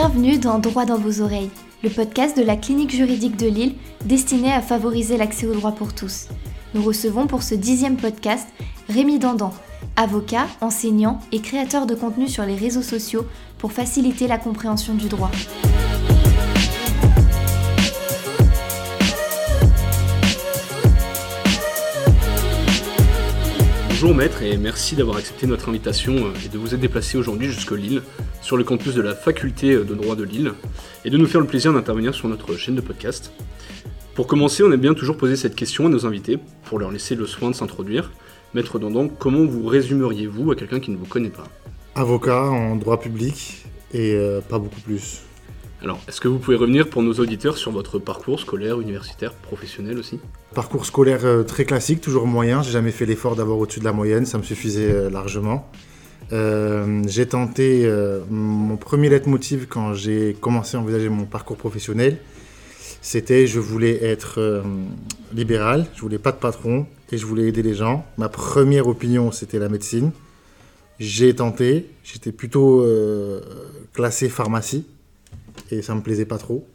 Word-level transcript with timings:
Bienvenue 0.00 0.38
dans 0.38 0.60
Droit 0.60 0.84
dans 0.84 0.96
vos 0.96 1.22
oreilles, 1.22 1.50
le 1.82 1.90
podcast 1.90 2.38
de 2.38 2.44
la 2.44 2.54
clinique 2.54 2.94
juridique 2.94 3.36
de 3.36 3.48
Lille 3.48 3.74
destiné 4.04 4.52
à 4.52 4.60
favoriser 4.60 5.16
l'accès 5.16 5.44
au 5.44 5.52
droit 5.52 5.72
pour 5.72 5.92
tous. 5.92 6.28
Nous 6.72 6.84
recevons 6.84 7.26
pour 7.26 7.42
ce 7.42 7.56
dixième 7.56 7.96
podcast 7.96 8.46
Rémi 8.88 9.18
Dandan, 9.18 9.52
avocat, 9.96 10.46
enseignant 10.60 11.18
et 11.32 11.40
créateur 11.40 11.84
de 11.84 11.96
contenu 11.96 12.28
sur 12.28 12.44
les 12.44 12.54
réseaux 12.54 12.82
sociaux 12.82 13.26
pour 13.58 13.72
faciliter 13.72 14.28
la 14.28 14.38
compréhension 14.38 14.94
du 14.94 15.08
droit. 15.08 15.32
Bonjour 24.00 24.14
maître 24.14 24.44
et 24.44 24.56
merci 24.56 24.94
d'avoir 24.94 25.16
accepté 25.16 25.48
notre 25.48 25.68
invitation 25.68 26.14
euh, 26.14 26.32
et 26.44 26.48
de 26.48 26.56
vous 26.56 26.72
être 26.72 26.80
déplacé 26.80 27.18
aujourd'hui 27.18 27.48
jusque 27.48 27.72
Lille, 27.72 28.02
sur 28.40 28.56
le 28.56 28.62
campus 28.62 28.94
de 28.94 29.02
la 29.02 29.12
faculté 29.12 29.74
de 29.74 29.92
droit 29.92 30.14
de 30.14 30.22
Lille, 30.22 30.52
et 31.04 31.10
de 31.10 31.16
nous 31.16 31.26
faire 31.26 31.40
le 31.40 31.48
plaisir 31.48 31.72
d'intervenir 31.72 32.14
sur 32.14 32.28
notre 32.28 32.56
chaîne 32.56 32.76
de 32.76 32.80
podcast. 32.80 33.32
Pour 34.14 34.28
commencer, 34.28 34.62
on 34.62 34.70
aime 34.70 34.78
bien 34.78 34.94
toujours 34.94 35.16
poser 35.16 35.34
cette 35.34 35.56
question 35.56 35.86
à 35.86 35.88
nos 35.88 36.06
invités, 36.06 36.38
pour 36.66 36.78
leur 36.78 36.92
laisser 36.92 37.16
le 37.16 37.26
soin 37.26 37.50
de 37.50 37.56
s'introduire. 37.56 38.12
Maître 38.54 38.78
Dandan, 38.78 39.08
comment 39.08 39.44
vous 39.44 39.66
résumeriez-vous 39.66 40.52
à 40.52 40.54
quelqu'un 40.54 40.78
qui 40.78 40.92
ne 40.92 40.96
vous 40.96 41.06
connaît 41.06 41.28
pas? 41.28 41.48
Avocat 41.96 42.44
en 42.44 42.76
droit 42.76 43.00
public 43.00 43.64
et 43.92 44.14
euh, 44.14 44.40
pas 44.40 44.60
beaucoup 44.60 44.80
plus. 44.80 45.22
Alors, 45.80 46.00
est-ce 46.08 46.20
que 46.20 46.26
vous 46.26 46.40
pouvez 46.40 46.56
revenir 46.56 46.90
pour 46.90 47.02
nos 47.02 47.14
auditeurs 47.14 47.56
sur 47.56 47.70
votre 47.70 48.00
parcours 48.00 48.40
scolaire, 48.40 48.80
universitaire, 48.80 49.32
professionnel 49.32 49.96
aussi 49.98 50.18
Parcours 50.52 50.84
scolaire 50.84 51.24
euh, 51.24 51.44
très 51.44 51.64
classique, 51.64 52.00
toujours 52.00 52.26
moyen. 52.26 52.62
J'ai 52.62 52.72
jamais 52.72 52.90
fait 52.90 53.06
l'effort 53.06 53.36
d'avoir 53.36 53.58
au-dessus 53.58 53.78
de 53.78 53.84
la 53.84 53.92
moyenne, 53.92 54.26
ça 54.26 54.38
me 54.38 54.42
suffisait 54.42 54.90
euh, 54.90 55.08
largement. 55.08 55.70
Euh, 56.32 57.02
j'ai 57.06 57.26
tenté 57.26 57.90
mon 58.28 58.76
premier 58.76 59.08
leitmotiv 59.08 59.66
quand 59.66 59.94
j'ai 59.94 60.36
commencé 60.40 60.76
à 60.76 60.80
envisager 60.80 61.08
mon 61.08 61.24
parcours 61.24 61.56
professionnel. 61.56 62.18
C'était 63.00 63.46
je 63.46 63.60
voulais 63.60 64.04
être 64.04 64.62
libéral, 65.32 65.86
je 65.94 66.00
voulais 66.02 66.18
pas 66.18 66.32
de 66.32 66.36
patron 66.36 66.86
et 67.12 67.16
je 67.16 67.24
voulais 67.24 67.44
aider 67.44 67.62
les 67.62 67.72
gens. 67.72 68.04
Ma 68.18 68.28
première 68.28 68.88
opinion 68.88 69.32
c'était 69.32 69.58
la 69.58 69.70
médecine. 69.70 70.10
J'ai 70.98 71.34
tenté, 71.34 71.88
j'étais 72.04 72.32
plutôt 72.32 72.84
classé 73.94 74.28
pharmacie 74.28 74.84
et 75.70 75.82
ça 75.82 75.94
me 75.94 76.00
plaisait 76.00 76.24
pas 76.24 76.38
trop. 76.38 76.66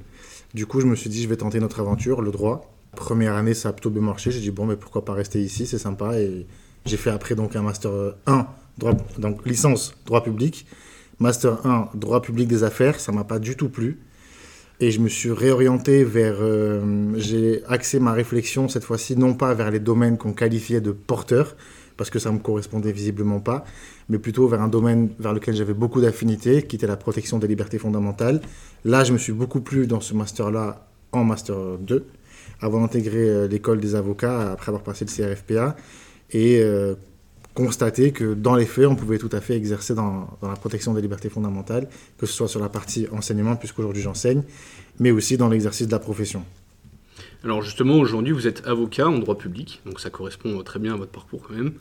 Du 0.54 0.66
coup, 0.66 0.80
je 0.80 0.86
me 0.86 0.96
suis 0.96 1.10
dit, 1.10 1.24
je 1.24 1.28
vais 1.28 1.38
tenter 1.38 1.60
notre 1.60 1.80
aventure, 1.80 2.22
le 2.22 2.32
droit. 2.32 2.74
Première 2.96 3.36
année, 3.36 3.54
ça 3.54 3.70
a 3.70 3.74
plutôt 3.74 3.90
bien 3.90 4.02
marché. 4.02 4.32
J'ai 4.32 4.40
dit, 4.40 4.52
bon, 4.52 4.66
mais 4.66 4.76
pourquoi 4.76 5.04
pas 5.04 5.14
rester 5.14 5.42
ici, 5.42 5.66
c'est 5.66 5.80
sympa. 5.80 6.20
Et 6.20 6.46
j'ai 6.86 6.98
fait 6.98 7.10
après 7.10 7.36
donc 7.36 7.56
un 7.56 7.62
master 7.62 7.92
1, 8.28 8.48
droit, 8.78 8.94
donc 9.18 9.46
licence 9.46 9.96
droit 10.06 10.24
public. 10.24 10.66
Master 11.20 11.66
1, 11.66 11.90
droit 11.96 12.22
public 12.22 12.48
des 12.48 12.64
affaires, 12.64 13.00
ça 13.00 13.12
m'a 13.12 13.24
pas 13.24 13.40
du 13.40 13.56
tout 13.56 13.70
plu. 13.70 14.00
Et 14.80 14.92
je 14.92 15.00
me 15.00 15.08
suis 15.08 15.32
réorienté 15.32 16.04
vers. 16.04 16.38
Euh, 16.42 17.14
j'ai 17.16 17.64
axé 17.68 18.00
ma 18.00 18.14
réflexion 18.14 18.68
cette 18.68 18.84
fois-ci, 18.84 19.16
non 19.16 19.34
pas 19.34 19.54
vers 19.54 19.72
les 19.72 19.80
domaines 19.80 20.18
qu'on 20.18 20.34
qualifiait 20.34 20.82
de 20.82 20.92
porteurs, 20.92 21.56
parce 21.98 22.10
que 22.10 22.20
ça 22.20 22.30
ne 22.30 22.36
me 22.36 22.40
correspondait 22.40 22.92
visiblement 22.92 23.40
pas, 23.40 23.66
mais 24.10 24.18
plutôt 24.18 24.48
vers 24.48 24.62
un 24.62 24.68
domaine 24.68 25.10
vers 25.20 25.34
lequel 25.34 25.56
j'avais 25.56 25.74
beaucoup 25.74 26.02
d'affinités, 26.02 26.64
qui 26.64 26.76
était 26.76 26.88
la 26.88 26.98
protection 26.98 27.40
des 27.40 27.48
libertés 27.48 27.78
fondamentales. 27.78 28.42
Là, 28.86 29.04
je 29.04 29.14
me 29.14 29.18
suis 29.18 29.34
beaucoup 29.34 29.62
plu 29.62 29.88
dans 29.88 30.02
ce 30.02 30.14
master-là 30.14 30.88
en 31.12 31.24
master 31.24 31.78
2, 31.80 32.06
avant 32.62 32.82
d'intégrer 32.82 33.30
euh, 33.30 33.48
l'école 33.48 33.80
des 33.80 33.96
avocats 33.96 34.52
après 34.52 34.70
avoir 34.70 34.84
passé 34.84 35.06
le 35.06 35.12
CRFPA, 35.12 35.76
et 36.32 36.60
euh, 36.62 36.96
constater 37.54 38.12
que 38.12 38.34
dans 38.34 38.56
les 38.56 38.66
faits, 38.66 38.88
on 38.88 38.96
pouvait 38.96 39.20
tout 39.20 39.30
à 39.32 39.42
fait 39.42 39.56
exercer 39.56 39.94
dans, 39.94 40.28
dans, 40.42 40.50
la 40.50 40.56
protection 40.56 40.94
des 40.94 41.02
libertés 41.02 41.30
fondamentales, 41.30 41.88
que 42.18 42.26
ce 42.26 42.34
soit 42.34 42.48
sur 42.48 42.60
la 42.60 42.70
partie 42.70 43.08
enseignement, 43.12 43.56
puisqu'aujourd'hui 43.56 44.02
j'enseigne, 44.02 44.42
mais 45.00 45.12
aussi 45.12 45.38
dans 45.38 45.50
l'exercice 45.50 45.88
de 45.88 45.92
la 45.92 46.00
profession. 46.00 46.44
Alors 47.44 47.62
justement, 47.62 47.96
aujourd'hui, 47.96 48.32
vous 48.32 48.48
êtes 48.48 48.66
avocat 48.66 49.08
en 49.08 49.20
droit 49.20 49.38
public, 49.38 49.82
donc 49.86 50.00
ça 50.00 50.10
correspond 50.10 50.62
très 50.64 50.80
bien 50.80 50.94
à 50.94 50.98
votre 50.98 51.12
parcours 51.12 51.42
quand 51.46 51.54
même. 51.54 51.74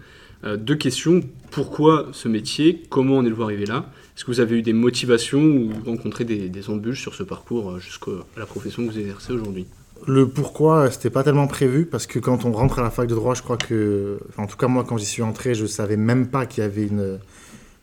Euh, 0.45 0.56
deux 0.56 0.75
questions. 0.75 1.21
Pourquoi 1.53 2.09
ce 2.12 2.27
métier? 2.27 2.83
Comment 2.89 3.19
en 3.19 3.27
êtes-vous 3.27 3.45
arrivé 3.45 3.65
là? 3.65 3.87
Est-ce 4.17 4.25
que 4.25 4.33
vous 4.33 4.41
avez 4.41 4.59
eu 4.59 4.62
des 4.62 4.73
motivations 4.73 5.41
ou 5.41 5.71
rencontré 5.87 6.25
des, 6.25 6.69
embûches 6.69 7.00
sur 7.00 7.15
ce 7.15 7.23
parcours 7.23 7.71
euh, 7.71 7.78
jusqu'à 7.78 8.11
la 8.37 8.47
profession 8.47 8.84
que 8.84 8.91
vous 8.91 8.99
exercez 8.99 9.33
aujourd'hui? 9.33 9.67
Le 10.09 10.27
pourquoi, 10.27 10.91
c'était 10.91 11.11
pas 11.11 11.23
tellement 11.23 11.47
prévu 11.47 11.87
parce 11.87 12.09
que 12.09 12.19
quand 12.19 12.44
on 12.44 12.50
rentre 12.50 12.81
à 12.81 12.83
la 12.83 12.91
fac 12.91 13.06
de 13.06 13.15
droit, 13.15 13.34
je 13.34 13.43
crois 13.43 13.56
que, 13.56 14.19
en 14.37 14.49
tout 14.49 14.56
cas 14.56 14.67
moi 14.67 14.83
quand 14.83 14.99
j'y 14.99 15.06
suis 15.06 15.23
entré, 15.23 15.55
je 15.55 15.65
savais 15.65 15.97
même 15.97 16.27
pas 16.27 16.44
qu'il 16.44 16.65
y 16.65 16.67
avait 16.67 16.89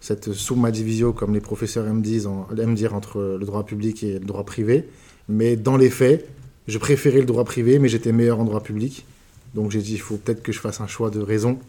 cette 0.02 0.34
summa 0.34 0.72
divisio 0.72 1.14
comme 1.14 1.34
les 1.34 1.40
professeurs 1.40 1.88
aiment, 1.88 2.02
disent, 2.02 2.28
aiment 2.58 2.76
dire 2.76 2.94
entre 2.94 3.38
le 3.40 3.46
droit 3.46 3.66
public 3.66 4.04
et 4.04 4.20
le 4.20 4.26
droit 4.26 4.44
privé. 4.44 4.90
Mais 5.30 5.56
dans 5.56 5.78
les 5.78 5.90
faits, 5.90 6.28
je 6.70 6.78
préférais 6.78 7.20
le 7.20 7.26
droit 7.26 7.44
privé, 7.44 7.80
mais 7.80 7.90
j'étais 7.90 8.12
meilleur 8.12 8.40
en 8.40 8.46
droit 8.46 8.62
public. 8.62 9.06
Donc 9.56 9.72
j'ai 9.72 9.82
dit, 9.82 9.94
il 9.94 10.00
faut 10.00 10.18
peut-être 10.18 10.44
que 10.44 10.52
je 10.52 10.60
fasse 10.60 10.82
un 10.82 10.88
choix 10.88 11.10
de 11.10 11.20
raison. 11.20 11.60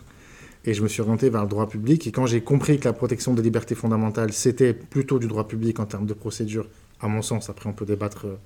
Et 0.66 0.75
je 0.75 0.83
me 0.83 0.88
suis 0.88 1.00
orienté 1.00 1.31
vers 1.31 1.43
le 1.43 1.49
droit 1.49 1.69
public. 1.69 2.06
Et 2.06 2.12
quand 2.12 2.27
j'ai 2.27 2.43
compris 2.43 2.78
que 2.78 2.84
la 2.84 2.93
protection 2.93 3.33
des 3.33 3.41
libertés 3.41 3.75
fondamentales, 3.75 4.33
c'était 4.34 4.75
plutôt 4.75 5.19
du 5.19 5.27
droit 5.27 5.49
public 5.49 5.81
en 5.81 5.87
termes 5.87 6.05
de 6.05 6.12
procédure, 6.12 6.69
à 7.00 7.09
mon 7.09 7.22
sens, 7.22 7.49
après 7.49 7.71
on 7.71 7.72
peut 7.72 7.87
débattre 7.87 8.27
euh, 8.27 8.37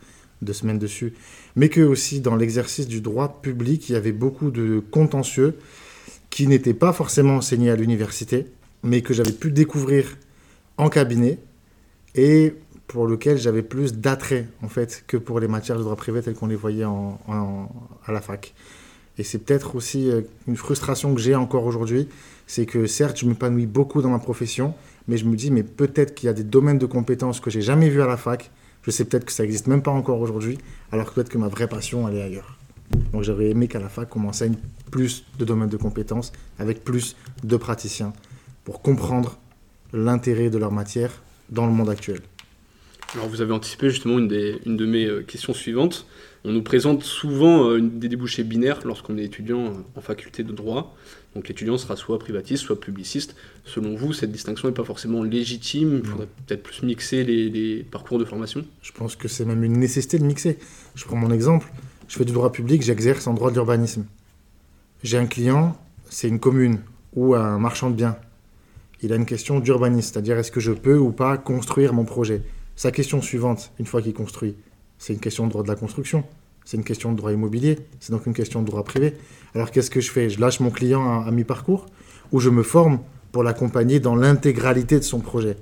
deux 0.42 0.52
semaines 0.52 0.78
dessus, 0.78 1.14
mais 1.56 1.68
que 1.68 1.80
aussi 1.80 2.20
dans 2.20 2.36
l'exercice 2.36 2.86
du 2.86 3.00
droit 3.00 3.40
public, 3.42 3.88
il 3.88 3.94
y 3.94 3.96
avait 3.96 4.12
beaucoup 4.12 4.52
de 4.52 4.80
contentieux 4.92 5.56
qui 6.30 6.46
n'étaient 6.46 6.74
pas 6.74 6.92
forcément 6.92 7.36
enseignés 7.36 7.70
à 7.70 7.76
l'université, 7.76 8.46
mais 8.84 9.02
que 9.02 9.12
j'avais 9.12 9.32
pu 9.32 9.50
découvrir 9.50 10.16
en 10.76 10.88
cabinet. 10.88 11.38
Et 12.14 12.54
pour 12.86 13.06
lequel 13.06 13.38
j'avais 13.38 13.62
plus 13.62 13.94
d'attrait 13.94 14.46
en 14.62 14.68
fait 14.68 15.04
que 15.06 15.16
pour 15.16 15.40
les 15.40 15.48
matières 15.48 15.78
de 15.78 15.82
droit 15.82 15.96
privé 15.96 16.22
telles 16.22 16.34
qu'on 16.34 16.46
les 16.46 16.56
voyait 16.56 16.84
à 16.84 18.12
la 18.12 18.20
fac. 18.20 18.54
Et 19.16 19.22
c'est 19.22 19.38
peut-être 19.38 19.76
aussi 19.76 20.10
euh, 20.10 20.22
une 20.48 20.56
frustration 20.56 21.14
que 21.14 21.20
j'ai 21.20 21.34
encore 21.34 21.64
aujourd'hui, 21.64 22.08
c'est 22.46 22.66
que 22.66 22.86
certes 22.86 23.18
je 23.18 23.26
m'épanouis 23.26 23.66
beaucoup 23.66 24.02
dans 24.02 24.10
ma 24.10 24.18
profession, 24.18 24.74
mais 25.06 25.16
je 25.16 25.24
me 25.24 25.36
dis 25.36 25.50
mais 25.50 25.62
peut-être 25.62 26.14
qu'il 26.14 26.26
y 26.26 26.30
a 26.30 26.32
des 26.32 26.42
domaines 26.42 26.78
de 26.78 26.86
compétences 26.86 27.40
que 27.40 27.50
j'ai 27.50 27.62
jamais 27.62 27.88
vus 27.88 28.02
à 28.02 28.06
la 28.06 28.16
fac. 28.16 28.50
Je 28.82 28.90
sais 28.90 29.04
peut-être 29.04 29.24
que 29.24 29.32
ça 29.32 29.44
n'existe 29.44 29.66
même 29.66 29.82
pas 29.82 29.92
encore 29.92 30.20
aujourd'hui, 30.20 30.58
alors 30.92 31.08
que 31.08 31.14
peut-être 31.14 31.28
que 31.28 31.38
ma 31.38 31.48
vraie 31.48 31.68
passion 31.68 32.08
elle 32.08 32.16
est 32.16 32.22
ailleurs. 32.22 32.58
Donc 33.12 33.22
j'aurais 33.22 33.50
aimé 33.50 33.68
qu'à 33.68 33.78
la 33.78 33.88
fac 33.88 34.14
on 34.16 34.20
m'enseigne 34.20 34.56
plus 34.90 35.24
de 35.38 35.44
domaines 35.44 35.68
de 35.68 35.76
compétences 35.76 36.32
avec 36.58 36.84
plus 36.84 37.16
de 37.44 37.56
praticiens 37.56 38.12
pour 38.64 38.82
comprendre 38.82 39.38
l'intérêt 39.92 40.50
de 40.50 40.58
leur 40.58 40.72
matière 40.72 41.22
dans 41.50 41.66
le 41.66 41.72
monde 41.72 41.88
actuel. 41.88 42.20
Alors 43.14 43.28
vous 43.28 43.40
avez 43.40 43.52
anticipé 43.52 43.90
justement 43.90 44.18
une, 44.18 44.26
des, 44.26 44.58
une 44.66 44.76
de 44.76 44.86
mes 44.86 45.04
euh, 45.04 45.22
questions 45.22 45.54
suivantes. 45.54 46.06
On 46.44 46.50
nous 46.50 46.62
présente 46.62 47.04
souvent 47.04 47.70
euh, 47.70 47.80
des 47.80 48.08
débouchés 48.08 48.42
binaires 48.42 48.80
lorsqu'on 48.84 49.16
est 49.16 49.24
étudiant 49.24 49.66
euh, 49.66 49.70
en 49.94 50.00
faculté 50.00 50.42
de 50.42 50.52
droit. 50.52 50.96
Donc 51.36 51.46
l'étudiant 51.46 51.78
sera 51.78 51.94
soit 51.94 52.18
privatiste, 52.18 52.64
soit 52.64 52.80
publiciste. 52.80 53.36
Selon 53.64 53.94
vous, 53.94 54.12
cette 54.12 54.32
distinction 54.32 54.66
n'est 54.66 54.74
pas 54.74 54.82
forcément 54.82 55.22
légitime? 55.22 56.00
Il 56.02 56.10
faudrait 56.10 56.28
peut-être 56.46 56.64
plus 56.64 56.82
mixer 56.82 57.22
les, 57.22 57.86
parcours 57.88 58.18
de 58.18 58.24
formation? 58.24 58.64
Je 58.82 58.90
pense 58.90 59.14
que 59.14 59.28
c'est 59.28 59.44
même 59.44 59.62
une 59.62 59.78
nécessité 59.78 60.18
de 60.18 60.24
mixer. 60.24 60.58
Je 60.96 61.04
prends 61.04 61.16
mon 61.16 61.30
exemple. 61.30 61.72
Je 62.08 62.16
fais 62.16 62.24
du 62.24 62.32
droit 62.32 62.50
public, 62.50 62.82
j'exerce 62.82 63.28
en 63.28 63.34
droit 63.34 63.50
de 63.50 63.54
l'urbanisme. 63.54 64.04
J'ai 65.04 65.18
un 65.18 65.26
client, 65.26 65.76
c'est 66.10 66.28
une 66.28 66.40
commune 66.40 66.80
ou 67.14 67.34
un 67.34 67.58
marchand 67.58 67.90
de 67.90 67.94
biens. 67.94 68.16
Il 69.02 69.12
a 69.12 69.16
une 69.16 69.26
question 69.26 69.60
d'urbanisme, 69.60 70.12
c'est-à-dire 70.12 70.36
est-ce 70.38 70.50
que 70.50 70.60
je 70.60 70.72
peux 70.72 70.98
ou 70.98 71.12
pas 71.12 71.38
construire 71.38 71.94
mon 71.94 72.04
projet? 72.04 72.42
Sa 72.76 72.90
question 72.90 73.22
suivante, 73.22 73.72
une 73.78 73.86
fois 73.86 74.02
qu'il 74.02 74.14
construit, 74.14 74.56
c'est 74.98 75.12
une 75.12 75.20
question 75.20 75.46
de 75.46 75.50
droit 75.50 75.62
de 75.62 75.68
la 75.68 75.76
construction, 75.76 76.24
c'est 76.64 76.76
une 76.76 76.84
question 76.84 77.12
de 77.12 77.16
droit 77.16 77.32
immobilier, 77.32 77.78
c'est 78.00 78.12
donc 78.12 78.26
une 78.26 78.34
question 78.34 78.62
de 78.62 78.66
droit 78.66 78.84
privé. 78.84 79.14
Alors 79.54 79.70
qu'est-ce 79.70 79.90
que 79.90 80.00
je 80.00 80.10
fais? 80.10 80.30
Je 80.30 80.40
lâche 80.40 80.60
mon 80.60 80.70
client 80.70 81.22
à, 81.22 81.30
mi-parcours? 81.30 81.86
Ou 82.32 82.40
je 82.40 82.50
me 82.50 82.62
forme 82.62 83.00
pour 83.32 83.42
l'accompagner 83.42 84.00
dans 84.00 84.16
l'intégralité 84.16 84.98
de 84.98 85.04
son 85.04 85.20
projet? 85.20 85.56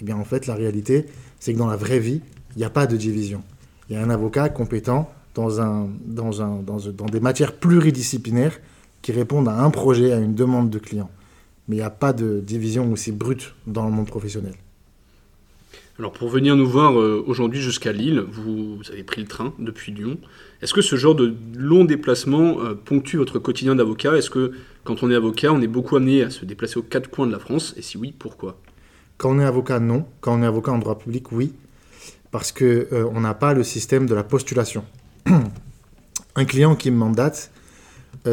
Eh 0.00 0.04
bien 0.04 0.16
en 0.16 0.24
fait, 0.24 0.46
la 0.46 0.54
réalité, 0.54 1.06
c'est 1.38 1.52
que 1.52 1.58
dans 1.58 1.68
la 1.68 1.76
vraie 1.76 2.00
vie, 2.00 2.20
il 2.56 2.58
n'y 2.58 2.64
a 2.64 2.70
pas 2.70 2.86
de 2.86 2.96
division. 2.96 3.42
Il 3.88 3.96
y 3.96 3.98
a 3.98 4.02
un 4.02 4.10
avocat 4.10 4.48
compétent 4.48 5.10
dans, 5.34 5.48
dans 6.06 7.06
des 7.06 7.20
matières 7.20 7.54
pluridisciplinaires 7.54 8.58
qui 9.00 9.12
répondent 9.12 9.48
à 9.48 9.62
un 9.62 9.70
projet, 9.70 10.12
à 10.12 10.18
une 10.18 10.34
demande 10.34 10.70
de 10.70 10.78
client. 10.78 11.08
Mais 11.68 11.76
il 11.76 11.78
n'y 11.78 11.84
a 11.84 11.90
pas 11.90 12.12
de 12.12 12.40
division 12.40 12.90
aussi 12.90 13.12
brute 13.12 13.54
dans 13.66 13.84
le 13.84 13.92
monde 13.92 14.08
professionnel. 14.08 14.54
Alors 15.98 16.12
pour 16.12 16.28
venir 16.28 16.54
nous 16.54 16.68
voir 16.68 17.00
euh, 17.00 17.24
aujourd'hui 17.26 17.60
jusqu'à 17.60 17.90
Lille, 17.90 18.20
vous, 18.30 18.78
avez 18.92 19.02
pris 19.02 19.20
le 19.20 19.26
train 19.26 19.52
depuis 19.58 19.90
Lyon. 19.90 20.16
Est-ce 20.62 20.72
que 20.72 20.80
ce 20.80 20.94
genre 20.94 21.16
de 21.16 21.34
long 21.56 21.84
déplacement 21.84 22.60
euh, 22.60 22.74
ponctue 22.74 23.16
votre 23.16 23.40
quotidien 23.40 23.74
d'avocat? 23.74 24.16
Est-ce 24.16 24.30
que 24.30 24.52
quand 24.84 25.02
on 25.02 25.10
est 25.10 25.16
avocat, 25.16 25.52
on 25.52 25.60
est 25.60 25.66
beaucoup 25.66 25.96
amené 25.96 26.22
à 26.22 26.30
se 26.30 26.44
déplacer 26.44 26.78
aux 26.78 26.84
quatre 26.84 27.10
coins 27.10 27.26
de 27.26 27.32
la 27.32 27.40
France? 27.40 27.74
Et 27.76 27.82
si 27.82 27.98
oui, 27.98 28.14
pourquoi? 28.16 28.60
Quand 29.16 29.30
on 29.30 29.40
est 29.40 29.44
avocat, 29.44 29.80
non. 29.80 30.06
Quand 30.20 30.38
on 30.38 30.42
est 30.44 30.46
avocat 30.46 30.70
en 30.70 30.78
droit 30.78 30.96
public, 30.96 31.32
oui. 31.32 31.52
Parce 32.30 32.52
qu'on 32.52 32.64
euh, 32.64 33.20
n'a 33.20 33.34
pas 33.34 33.52
le 33.52 33.64
système 33.64 34.06
de 34.06 34.14
la 34.14 34.22
postulation. 34.22 34.84
Un 36.36 36.44
client 36.44 36.76
qui 36.76 36.92
me 36.92 36.96
mandate, 36.96 37.50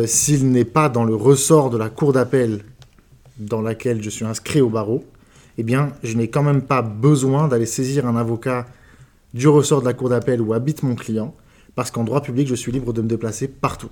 s'il 0.05 0.51
n'est 0.51 0.65
pas 0.65 0.89
dans 0.89 1.05
le 1.05 1.15
ressort 1.15 1.71
de 1.71 1.77
la 1.77 1.89
cour 1.89 2.13
d'appel 2.13 2.63
dans 3.39 3.61
laquelle 3.61 4.03
je 4.03 4.09
suis 4.11 4.25
inscrit 4.25 4.61
au 4.61 4.69
barreau, 4.69 5.03
eh 5.57 5.63
bien, 5.63 5.93
je 6.03 6.15
n'ai 6.15 6.29
quand 6.29 6.43
même 6.43 6.61
pas 6.61 6.81
besoin 6.81 7.47
d'aller 7.47 7.65
saisir 7.65 8.05
un 8.05 8.15
avocat 8.15 8.65
du 9.33 9.47
ressort 9.47 9.81
de 9.81 9.85
la 9.85 9.93
cour 9.93 10.09
d'appel 10.09 10.41
où 10.41 10.53
habite 10.53 10.83
mon 10.83 10.95
client, 10.95 11.35
parce 11.75 11.91
qu'en 11.91 12.03
droit 12.03 12.21
public, 12.21 12.47
je 12.47 12.55
suis 12.55 12.71
libre 12.71 12.93
de 12.93 13.01
me 13.01 13.07
déplacer 13.07 13.47
partout. 13.47 13.89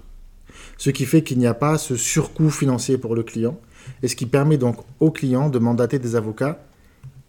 Ce 0.77 0.89
qui 0.89 1.05
fait 1.05 1.23
qu'il 1.23 1.37
n'y 1.37 1.47
a 1.47 1.53
pas 1.53 1.77
ce 1.77 1.95
surcoût 1.95 2.49
financier 2.49 2.97
pour 2.97 3.15
le 3.15 3.23
client, 3.23 3.59
et 4.01 4.07
ce 4.07 4.15
qui 4.15 4.25
permet 4.25 4.57
donc 4.57 4.77
au 4.99 5.11
client 5.11 5.49
de 5.49 5.59
mandater 5.59 5.99
des 5.99 6.15
avocats 6.15 6.59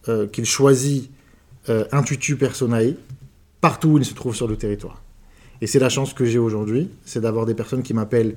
euh, 0.09 0.27
qu'il 0.27 0.45
choisit 0.45 1.11
euh, 1.69 1.85
intuitu 1.93 2.37
personae 2.37 2.97
partout 3.61 3.91
où 3.91 3.99
il 3.99 4.05
se 4.05 4.15
trouve 4.15 4.35
sur 4.35 4.47
le 4.47 4.57
territoire. 4.57 5.03
Et 5.61 5.67
c'est 5.67 5.79
la 5.79 5.89
chance 5.89 6.13
que 6.13 6.25
j'ai 6.25 6.39
aujourd'hui, 6.39 6.91
c'est 7.05 7.21
d'avoir 7.21 7.47
des 7.47 7.55
personnes 7.55 7.83
qui 7.83 7.95
m'appellent 7.95 8.37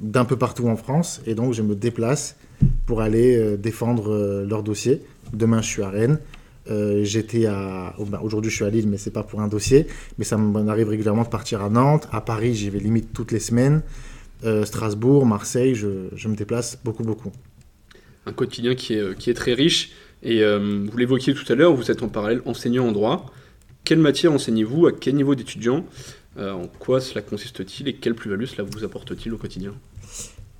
d'un 0.00 0.24
peu 0.24 0.36
partout 0.36 0.68
en 0.68 0.76
France, 0.76 1.20
et 1.26 1.34
donc 1.34 1.52
je 1.52 1.62
me 1.62 1.74
déplace 1.74 2.36
pour 2.86 3.00
aller 3.00 3.36
euh, 3.36 3.56
défendre 3.56 4.12
euh, 4.12 4.46
leur 4.46 4.62
dossier. 4.62 5.02
Demain, 5.32 5.62
je 5.62 5.68
suis 5.68 5.82
à 5.82 5.90
Rennes. 5.90 6.18
Euh, 6.70 7.04
j'étais 7.04 7.46
à. 7.46 7.94
bah, 8.06 8.20
Aujourd'hui, 8.22 8.50
je 8.50 8.56
suis 8.56 8.64
à 8.64 8.70
Lille, 8.70 8.88
mais 8.88 8.96
c'est 8.96 9.10
pas 9.10 9.22
pour 9.22 9.40
un 9.40 9.48
dossier. 9.48 9.86
Mais 10.18 10.24
ça 10.24 10.36
m'arrive 10.36 10.88
régulièrement 10.88 11.24
de 11.24 11.28
partir 11.28 11.62
à 11.62 11.70
Nantes. 11.70 12.08
À 12.12 12.20
Paris, 12.20 12.54
j'y 12.54 12.70
vais 12.70 12.78
limite 12.78 13.12
toutes 13.12 13.32
les 13.32 13.40
semaines. 13.40 13.82
Strasbourg, 14.64 15.24
Marseille, 15.24 15.74
je, 15.74 16.28
me 16.28 16.36
déplace 16.36 16.78
beaucoup, 16.84 17.02
beaucoup. 17.02 17.32
Un 18.26 18.32
quotidien 18.34 18.74
qui 18.74 18.92
est, 18.92 19.34
très 19.34 19.54
riche. 19.54 19.92
Et 20.22 20.44
vous 20.44 20.96
l'évoquiez 20.98 21.32
tout 21.32 21.50
à 21.50 21.54
l'heure, 21.54 21.72
vous 21.72 21.90
êtes 21.90 22.02
en 22.02 22.08
parallèle 22.08 22.42
enseignant 22.44 22.86
en 22.86 22.92
droit. 22.92 23.32
Quelle 23.84 23.98
matière 23.98 24.32
enseignez-vous? 24.32 24.86
À 24.86 24.92
quel 24.92 25.14
niveau 25.14 25.34
d'étudiant? 25.34 25.86
Euh, 26.38 26.52
En 26.52 26.66
quoi 26.66 27.00
cela 27.00 27.22
consiste-t-il 27.22 27.88
et 27.88 27.94
quelle 27.94 28.14
plus-value 28.14 28.46
cela 28.46 28.64
vous 28.68 28.84
apporte-t-il 28.84 29.32
au 29.32 29.38
quotidien? 29.38 29.74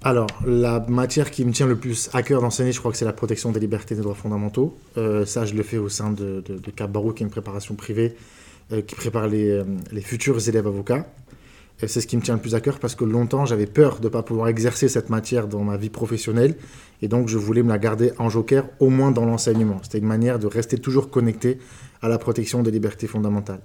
Alors, 0.07 0.27
la 0.45 0.81
matière 0.81 1.31
qui 1.31 1.47
me 1.47 1.53
tient 1.53 1.67
le 1.67 1.77
plus 1.77 2.11
à 2.13 2.23
cœur 2.23 2.43
d'enseigner, 2.43 2.73
je 2.73 2.79
crois 2.79 2.93
que 2.93 2.99
c'est 2.99 3.07
la 3.07 3.15
protection 3.15 3.53
des 3.53 3.61
libertés 3.61 3.95
et 3.95 3.97
des 3.97 4.03
droits 4.03 4.15
fondamentaux. 4.15 4.77
Euh, 4.99 5.25
ça, 5.25 5.47
je 5.47 5.55
le 5.55 5.63
fais 5.63 5.79
au 5.79 5.89
sein 5.89 6.11
de, 6.11 6.45
de, 6.47 6.71
Cap 6.71 6.93
Barreau, 6.93 7.15
qui 7.15 7.23
est 7.23 7.27
une 7.27 7.31
préparation 7.31 7.75
privée 7.75 8.15
euh, 8.71 8.83
qui 8.83 8.97
prépare 8.97 9.29
les, 9.29 9.49
euh, 9.49 9.65
les 9.93 10.03
futurs 10.03 10.47
élèves 10.47 10.67
avocats. 10.67 11.07
C'est 11.79 12.03
ce 12.03 12.07
qui 12.07 12.19
me 12.19 12.23
tient 12.23 12.35
le 12.35 12.41
plus 12.43 12.55
à 12.55 12.61
cœur 12.61 12.81
parce 12.81 12.95
que 12.95 13.07
longtemps, 13.07 13.47
j'avais 13.47 13.65
peur 13.65 13.99
de 13.99 14.05
ne 14.05 14.09
pas 14.11 14.23
pouvoir 14.23 14.49
exercer 14.49 14.91
cette 14.91 15.09
matière 15.09 15.49
dans 15.49 15.65
ma 15.65 15.79
vie 15.79 15.89
professionnelle. 15.89 16.57
Et 17.01 17.09
donc, 17.09 17.29
je 17.29 17.39
voulais 17.39 17.63
me 17.63 17.71
la 17.71 17.79
garder 17.79 18.13
en 18.19 18.29
joker, 18.29 18.67
au 18.81 18.91
moins 18.91 19.11
dans 19.11 19.25
l'enseignement. 19.25 19.81
C'était 19.85 19.99
une 19.99 20.07
manière 20.07 20.39
de 20.39 20.47
rester 20.47 20.77
toujours 20.77 21.09
connecté 21.09 21.59
à 22.03 22.11
la 22.11 22.19
protection 22.19 22.63
des 22.63 22.71
libertés 22.71 23.07
fondamentales. 23.07 23.63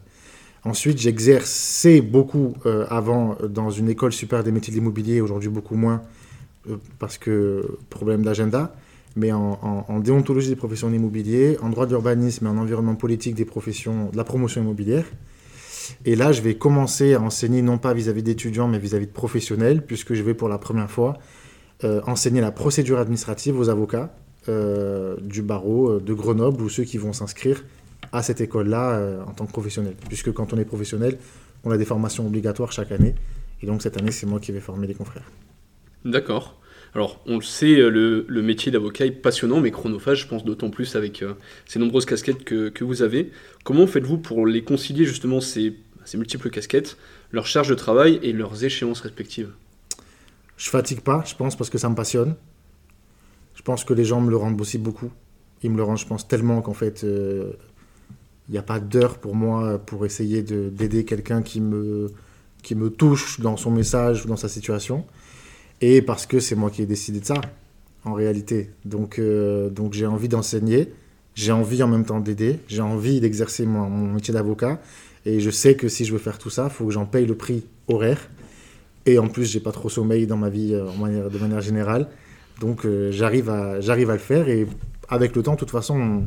Ensuite, 0.64 1.00
j'exerçais 1.00 2.00
beaucoup 2.00 2.54
avant 2.90 3.38
dans 3.48 3.70
une 3.70 3.90
école 3.90 4.12
supérieure 4.12 4.44
des 4.44 4.52
métiers 4.52 4.72
de 4.74 4.78
l'immobilier, 4.78 5.22
aujourd'hui 5.22 5.50
beaucoup 5.50 5.76
moins 5.76 6.02
parce 7.00 7.18
que 7.18 7.78
problème 7.90 8.24
d'agenda, 8.24 8.76
mais 9.16 9.32
en, 9.32 10.00
déontologie 10.00 10.50
des 10.50 10.56
professions 10.56 10.90
d'immobilier, 10.90 11.58
en 11.62 11.70
droit 11.70 11.86
de 11.86 11.92
l'urbanisme 11.92 12.46
et 12.46 12.50
en 12.50 12.58
environnement 12.58 12.96
politique 12.96 13.36
des 13.36 13.46
professions 13.46 14.10
de 14.12 14.18
la 14.18 14.24
promotion 14.24 14.62
immobilière. 14.62 15.06
Et 16.06 16.16
là, 16.16 16.32
je 16.32 16.42
vais 16.42 16.56
commencer 16.56 17.16
à 17.16 17.22
enseigner 17.22 17.62
non 17.62 17.78
pas 17.78 17.94
vis-à-vis 17.94 18.24
d'étudiants, 18.24 18.68
mais 18.68 18.78
vis-à-vis 18.78 19.08
de 19.08 19.12
professionnels, 19.12 19.84
puisque 19.84 20.14
je 20.14 20.22
vais 20.22 20.36
pour 20.36 20.48
la 20.48 20.60
première 20.60 20.92
fois 20.92 21.18
euh, 21.84 22.02
enseigner 22.06 22.42
la 22.42 22.52
procédure 22.52 23.00
administrative 23.00 23.60
aux 23.60 23.70
avocats 23.70 24.14
euh, 24.48 25.18
du 25.22 25.42
barreau 25.42 25.90
euh, 25.90 26.00
de 26.00 26.14
Grenoble 26.14 26.64
ou 26.64 26.70
ceux 26.70 26.84
qui 26.84 26.98
vont 26.98 27.14
s'inscrire 27.14 27.64
à 28.14 28.24
cette 28.24 28.42
école-là 28.42 28.92
euh, 28.92 29.24
en 29.24 29.34
tant 29.34 29.46
que 29.46 29.52
professionnel. 29.52 29.96
Puisque 30.08 30.32
quand 30.32 30.54
on 30.54 30.58
est 30.58 30.66
professionnel, 30.66 31.18
on 31.66 31.72
a 31.72 31.78
des 31.78 31.86
formations 31.86 32.26
obligatoires 32.26 32.72
chaque 32.72 32.92
année. 32.92 33.16
Et 33.62 33.68
donc 33.68 33.82
cette 33.82 33.98
année, 33.98 34.12
c'est 34.12 34.26
moi 34.26 34.40
qui 34.40 34.52
vais 34.52 34.62
former 34.62 34.88
les 34.88 34.96
confrères. 34.96 35.30
D'accord. 36.06 36.60
Alors, 36.96 37.22
on 37.28 37.36
le 37.36 37.44
sait, 37.44 37.80
euh, 37.80 38.26
le, 38.28 38.42
métier 38.42 38.72
d'avocat 38.72 39.06
est 39.06 39.12
passionnant, 39.12 39.60
mais 39.60 39.70
chronophage, 39.72 40.22
je 40.22 40.28
pense 40.28 40.44
d'autant 40.44 40.70
plus 40.70 40.96
avec 40.96 41.22
euh, 41.22 41.34
ces 41.66 41.78
nombreuses 41.78 42.06
casquettes 42.06 42.44
que, 42.44 42.70
que 42.70 42.84
vous 42.84 43.04
avez. 43.04 43.32
Comment 43.64 43.86
faites-vous 43.86 44.18
pour 44.18 44.48
les 44.48 44.64
concilier 44.64 45.06
justement 45.06 45.40
ces, 45.40 45.76
ces 46.06 46.18
multiples 46.18 46.50
casquettes, 46.50 46.98
leurs 47.32 47.46
charges 47.46 47.70
de 47.70 47.76
travail 47.76 48.20
et 48.24 48.34
leurs 48.34 48.64
échéances 48.64 49.02
respectives? 49.02 49.52
Je 50.58 50.70
fatigue 50.70 51.02
pas, 51.02 51.24
je 51.28 51.36
pense, 51.36 51.56
parce 51.56 51.70
que 51.70 51.78
ça 51.78 51.90
me 51.90 51.96
passionne. 51.96 52.36
Je 53.54 53.62
pense 53.62 53.84
que 53.84 53.94
les 53.94 54.06
gens 54.06 54.20
me 54.20 54.32
le 54.32 54.38
rendent 54.38 54.60
aussi 54.60 54.78
beaucoup. 54.78 55.12
Ils 55.62 55.70
me 55.70 55.78
le 55.78 55.84
rendent, 55.84 55.98
je 56.00 56.08
pense, 56.08 56.28
tellement 56.28 56.62
qu'en 56.62 56.74
fait, 56.74 57.04
euh, 57.04 57.52
il 58.48 58.54
n'y 58.54 58.58
a 58.58 58.64
pas 58.64 58.80
d'heure 58.80 59.20
pour 59.20 59.36
moi 59.36 59.78
pour 59.78 60.06
essayer 60.06 60.42
de- 60.42 60.70
d'aider 60.70 61.06
quelqu'un 61.06 61.44
qui 61.44 61.62
me, 61.62 62.08
qui 62.64 62.74
me 62.74 62.90
touche 62.90 63.40
dans 63.42 63.58
son 63.58 63.70
message 63.70 64.26
ou 64.26 64.28
dans 64.28 64.38
sa 64.38 64.50
situation. 64.50 65.06
Et 65.82 66.02
parce 66.02 66.26
que 66.26 66.40
c'est 66.40 66.56
moi 66.56 66.70
qui 66.70 66.82
ai 66.82 66.86
décidé 66.86 67.20
de 67.20 67.26
ça, 67.26 67.40
en 68.04 68.14
réalité. 68.14 68.72
Donc, 68.86 69.20
euh, 69.20 69.70
donc 69.70 69.94
j'ai 69.94 70.06
envie 70.06 70.28
d'enseigner, 70.28 70.92
j'ai 71.36 71.52
envie 71.52 71.82
en 71.84 71.88
même 71.88 72.06
temps 72.06 72.20
d'aider, 72.20 72.60
j'ai 72.68 72.82
envie 72.82 73.22
d'exercer 73.22 73.66
mon, 73.66 73.90
métier 73.90 74.34
d'avocat. 74.34 74.82
Et 75.26 75.40
je 75.40 75.50
sais 75.50 75.76
que 75.76 75.88
si 75.88 76.06
je 76.06 76.14
veux 76.14 76.20
faire 76.20 76.38
tout 76.38 76.50
ça, 76.50 76.66
il 76.66 76.74
faut 76.74 76.86
que 76.86 76.92
j'en 76.92 77.06
paye 77.06 77.26
le 77.26 77.36
prix 77.36 77.66
horaire. 77.88 78.30
Et 79.06 79.20
en 79.20 79.28
plus, 79.28 79.50
j'ai 79.52 79.60
pas 79.60 79.72
trop 79.72 79.90
sommeil 79.90 80.28
dans 80.28 80.38
ma 80.38 80.50
vie 80.50 80.74
euh, 80.74 81.30
de 81.30 81.38
manière 81.38 81.62
générale. 81.62 82.08
Donc 82.60 82.86
euh, 82.86 83.12
j'arrive 83.12 83.50
à, 83.50 83.76
à 83.76 83.96
le 83.96 84.18
faire. 84.18 84.50
Et 84.50 84.68
avec 85.08 85.36
le 85.36 85.44
temps, 85.44 85.54
de 85.54 85.60
toute 85.60 85.72
façon, 85.72 86.00
on, 86.00 86.24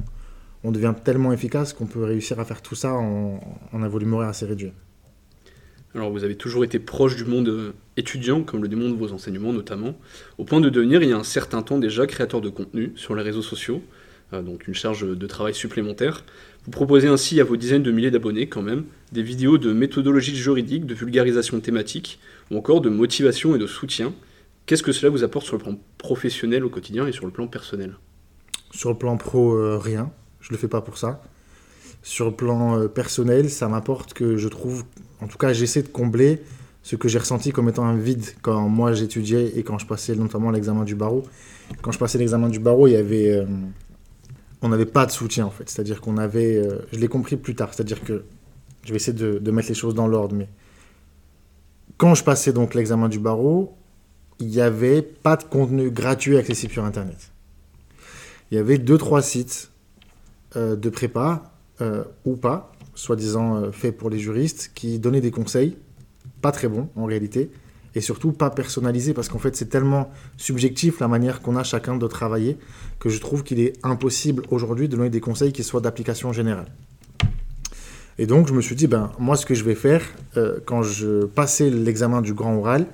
on 0.65 0.73
devient 0.73 0.95
tellement 1.05 1.33
efficace 1.33 1.73
qu'on 1.73 1.87
peut 1.87 2.05
réussir 2.05 2.41
à 2.41 2.45
faire 2.45 2.63
tout 2.63 2.75
ça 2.75 2.95
en, 2.95 3.41
en 3.73 3.83
un 3.83 3.89
volume 3.89 4.15
horaire 4.15 4.31
assez 4.31 4.47
réduit. 4.47 4.73
Alors, 5.95 6.11
vous 6.11 6.25
avez 6.25 6.37
toujours 6.37 6.65
été 6.65 6.79
proche 6.79 7.17
du 7.17 7.25
monde 7.25 7.49
euh, 7.49 7.73
étudiant, 7.97 8.43
comme 8.43 8.63
le 8.63 8.69
démontrent 8.69 8.97
vos 8.97 9.13
enseignements 9.13 9.53
notamment, 9.53 9.95
au 10.39 10.45
point 10.45 10.61
de 10.61 10.71
devenir, 10.71 11.03
il 11.03 11.11
y 11.11 11.13
a 11.13 11.19
un 11.19 11.25
certain 11.25 11.63
temps 11.63 11.79
déjà, 11.79 12.07
créateur 12.07 12.41
de 12.41 12.49
contenu 12.49 12.93
sur 12.97 13.15
les 13.15 13.23
réseaux 13.23 13.43
sociaux, 13.43 13.83
euh, 14.33 14.41
donc 14.41 14.67
une 14.67 14.75
charge 14.75 15.07
de 15.07 15.27
travail 15.27 15.55
supplémentaire. 15.55 16.25
Vous 16.65 16.71
proposez 16.71 17.09
ainsi 17.09 17.41
à 17.41 17.45
vos 17.45 17.57
dizaines 17.57 17.83
de 17.83 17.91
milliers 17.91 18.11
d'abonnés, 18.11 18.49
quand 18.49 18.63
même, 18.63 18.85
des 19.13 19.23
vidéos 19.23 19.59
de 19.59 19.73
méthodologie 19.73 20.35
juridique, 20.35 20.87
de 20.87 20.95
vulgarisation 20.95 21.61
thématique, 21.61 22.19
ou 22.51 22.57
encore 22.57 22.81
de 22.81 22.89
motivation 22.89 23.55
et 23.55 23.59
de 23.59 23.67
soutien. 23.67 24.15
Qu'est-ce 24.65 24.83
que 24.83 24.93
cela 24.93 25.11
vous 25.11 25.25
apporte 25.25 25.45
sur 25.45 25.57
le 25.57 25.63
plan 25.63 25.79
professionnel 25.99 26.65
au 26.65 26.71
quotidien 26.71 27.07
et 27.07 27.13
sur 27.13 27.27
le 27.27 27.33
plan 27.33 27.49
personnel? 27.49 27.97
Sur 28.71 28.91
le 28.91 28.97
plan 28.97 29.17
pro, 29.19 29.55
euh, 29.55 29.77
rien. 29.77 30.11
Je 30.41 30.53
le 30.53 30.57
fais 30.57 30.69
pas 30.69 30.81
pour 30.81 30.97
ça. 30.97 31.23
Sur 32.03 32.27
le 32.27 32.33
plan 32.33 32.79
euh, 32.79 32.89
personnel, 32.89 33.49
ça 33.49 33.69
m'apporte 33.69 34.13
que 34.13 34.37
je 34.37 34.49
trouve, 34.49 34.85
en 35.21 35.29
tout 35.29 35.39
cas, 35.39 35.53
j'essaie 35.53 35.83
de 35.83 35.89
combler 35.89 36.43
ce 36.83 36.97
que 36.97 37.09
j'ai 37.09 37.19
ressenti 37.19 37.53
comme 37.53 37.69
étant 37.69 37.85
un 37.85 37.97
vide 37.97 38.25
quand 38.43 38.69
moi 38.69 38.93
j'étudiais 38.93 39.57
et 39.57 39.63
quand 39.63 39.79
je 39.79 39.87
passais 39.87 40.17
notamment 40.17 40.51
l'examen 40.51 40.85
du 40.85 40.97
barreau. 40.97 41.23
Quand 41.81 41.93
je 41.93 41.99
passais 41.99 42.19
l'examen 42.19 42.49
du 42.49 42.59
barreau, 42.59 42.89
il 42.89 42.95
y 42.95 42.97
avait, 42.97 43.31
euh, 43.31 43.47
on 44.63 44.69
n'avait 44.69 44.87
pas 44.87 45.07
de 45.07 45.13
soutien 45.13 45.47
en 45.47 45.51
fait. 45.51 45.71
C'est-à-dire 45.71 46.01
qu'on 46.01 46.19
avait, 46.19 46.57
euh, 46.57 46.81
je 46.93 46.99
l'ai 46.99 47.09
compris 47.09 47.37
plus 47.37 47.55
tard. 47.55 47.73
C'est-à-dire 47.73 48.03
que 48.03 48.25
je 48.85 48.91
vais 48.91 48.97
essayer 48.97 49.17
de, 49.17 49.51
mettre 49.53 49.69
les 49.69 49.75
choses 49.75 49.95
dans 49.95 50.09
l'ordre, 50.09 50.35
mais 50.35 50.49
quand 51.99 52.17
je 52.17 52.25
passais 52.25 52.53
donc 52.53 52.75
l'examen 52.75 53.09
du 53.09 53.21
barreau, 53.21 53.77
il 54.41 54.49
n'y 54.49 54.61
avait 54.61 55.03
pas 55.03 55.37
de 55.37 55.45
contenu 55.45 55.89
gratuit 55.93 56.37
accessible 56.37 56.73
sur 56.73 56.85
Internet. 56.85 57.31
Il 58.51 58.57
y 58.57 58.59
avait 58.59 58.79
deux, 58.79 58.99
trois 58.99 59.23
sites 59.23 59.71
de 60.57 60.91
prépa, 60.91 61.52
euh, 61.81 62.05
ou 62.25 62.37
pas, 62.37 62.73
soi-disant 62.95 63.57
euh, 63.57 63.73
faits 63.73 63.97
pour 63.97 64.11
les 64.11 64.19
juristes, 64.19 64.73
qui 64.75 64.99
donnaient 64.99 65.21
des 65.21 65.31
conseils, 65.31 65.77
pas 66.41 66.53
très 66.53 66.69
bons 66.69 66.89
en 66.97 67.05
réalité, 67.05 67.51
et 67.95 68.01
surtout 68.01 68.33
pas 68.33 68.51
personnalisés, 68.51 69.15
parce 69.15 69.29
qu'en 69.29 69.39
fait 69.39 69.57
c'est 69.57 69.69
tellement 69.69 70.11
subjectif 70.37 71.01
la 71.01 71.09
manière 71.09 71.41
qu'on 71.43 71.57
a 71.57 71.63
chacun 71.63 71.97
de 71.97 72.07
travailler, 72.07 72.59
que 72.99 73.09
je 73.09 73.21
trouve 73.21 73.43
qu'il 73.43 73.61
est 73.61 73.75
impossible 73.83 74.43
aujourd'hui 74.51 74.89
de 74.89 74.97
donner 74.97 75.11
des 75.11 75.21
conseils 75.21 75.53
qui 75.53 75.63
soient 75.63 75.81
d'application 75.81 76.33
générale. 76.33 76.73
Et 78.19 78.27
donc 78.27 78.49
je 78.49 78.53
me 78.53 78.61
suis 78.61 78.77
dit, 78.77 78.87
ben 78.87 79.11
moi 79.19 79.37
ce 79.37 79.47
que 79.47 79.55
je 79.55 79.65
vais 79.65 79.75
faire, 79.75 80.03
euh, 80.37 80.59
quand 80.65 80.83
je 80.83 81.25
passais 81.25 81.71
l'examen 81.71 82.21
du 82.23 82.35
grand 82.35 82.57
oral, 82.57 82.87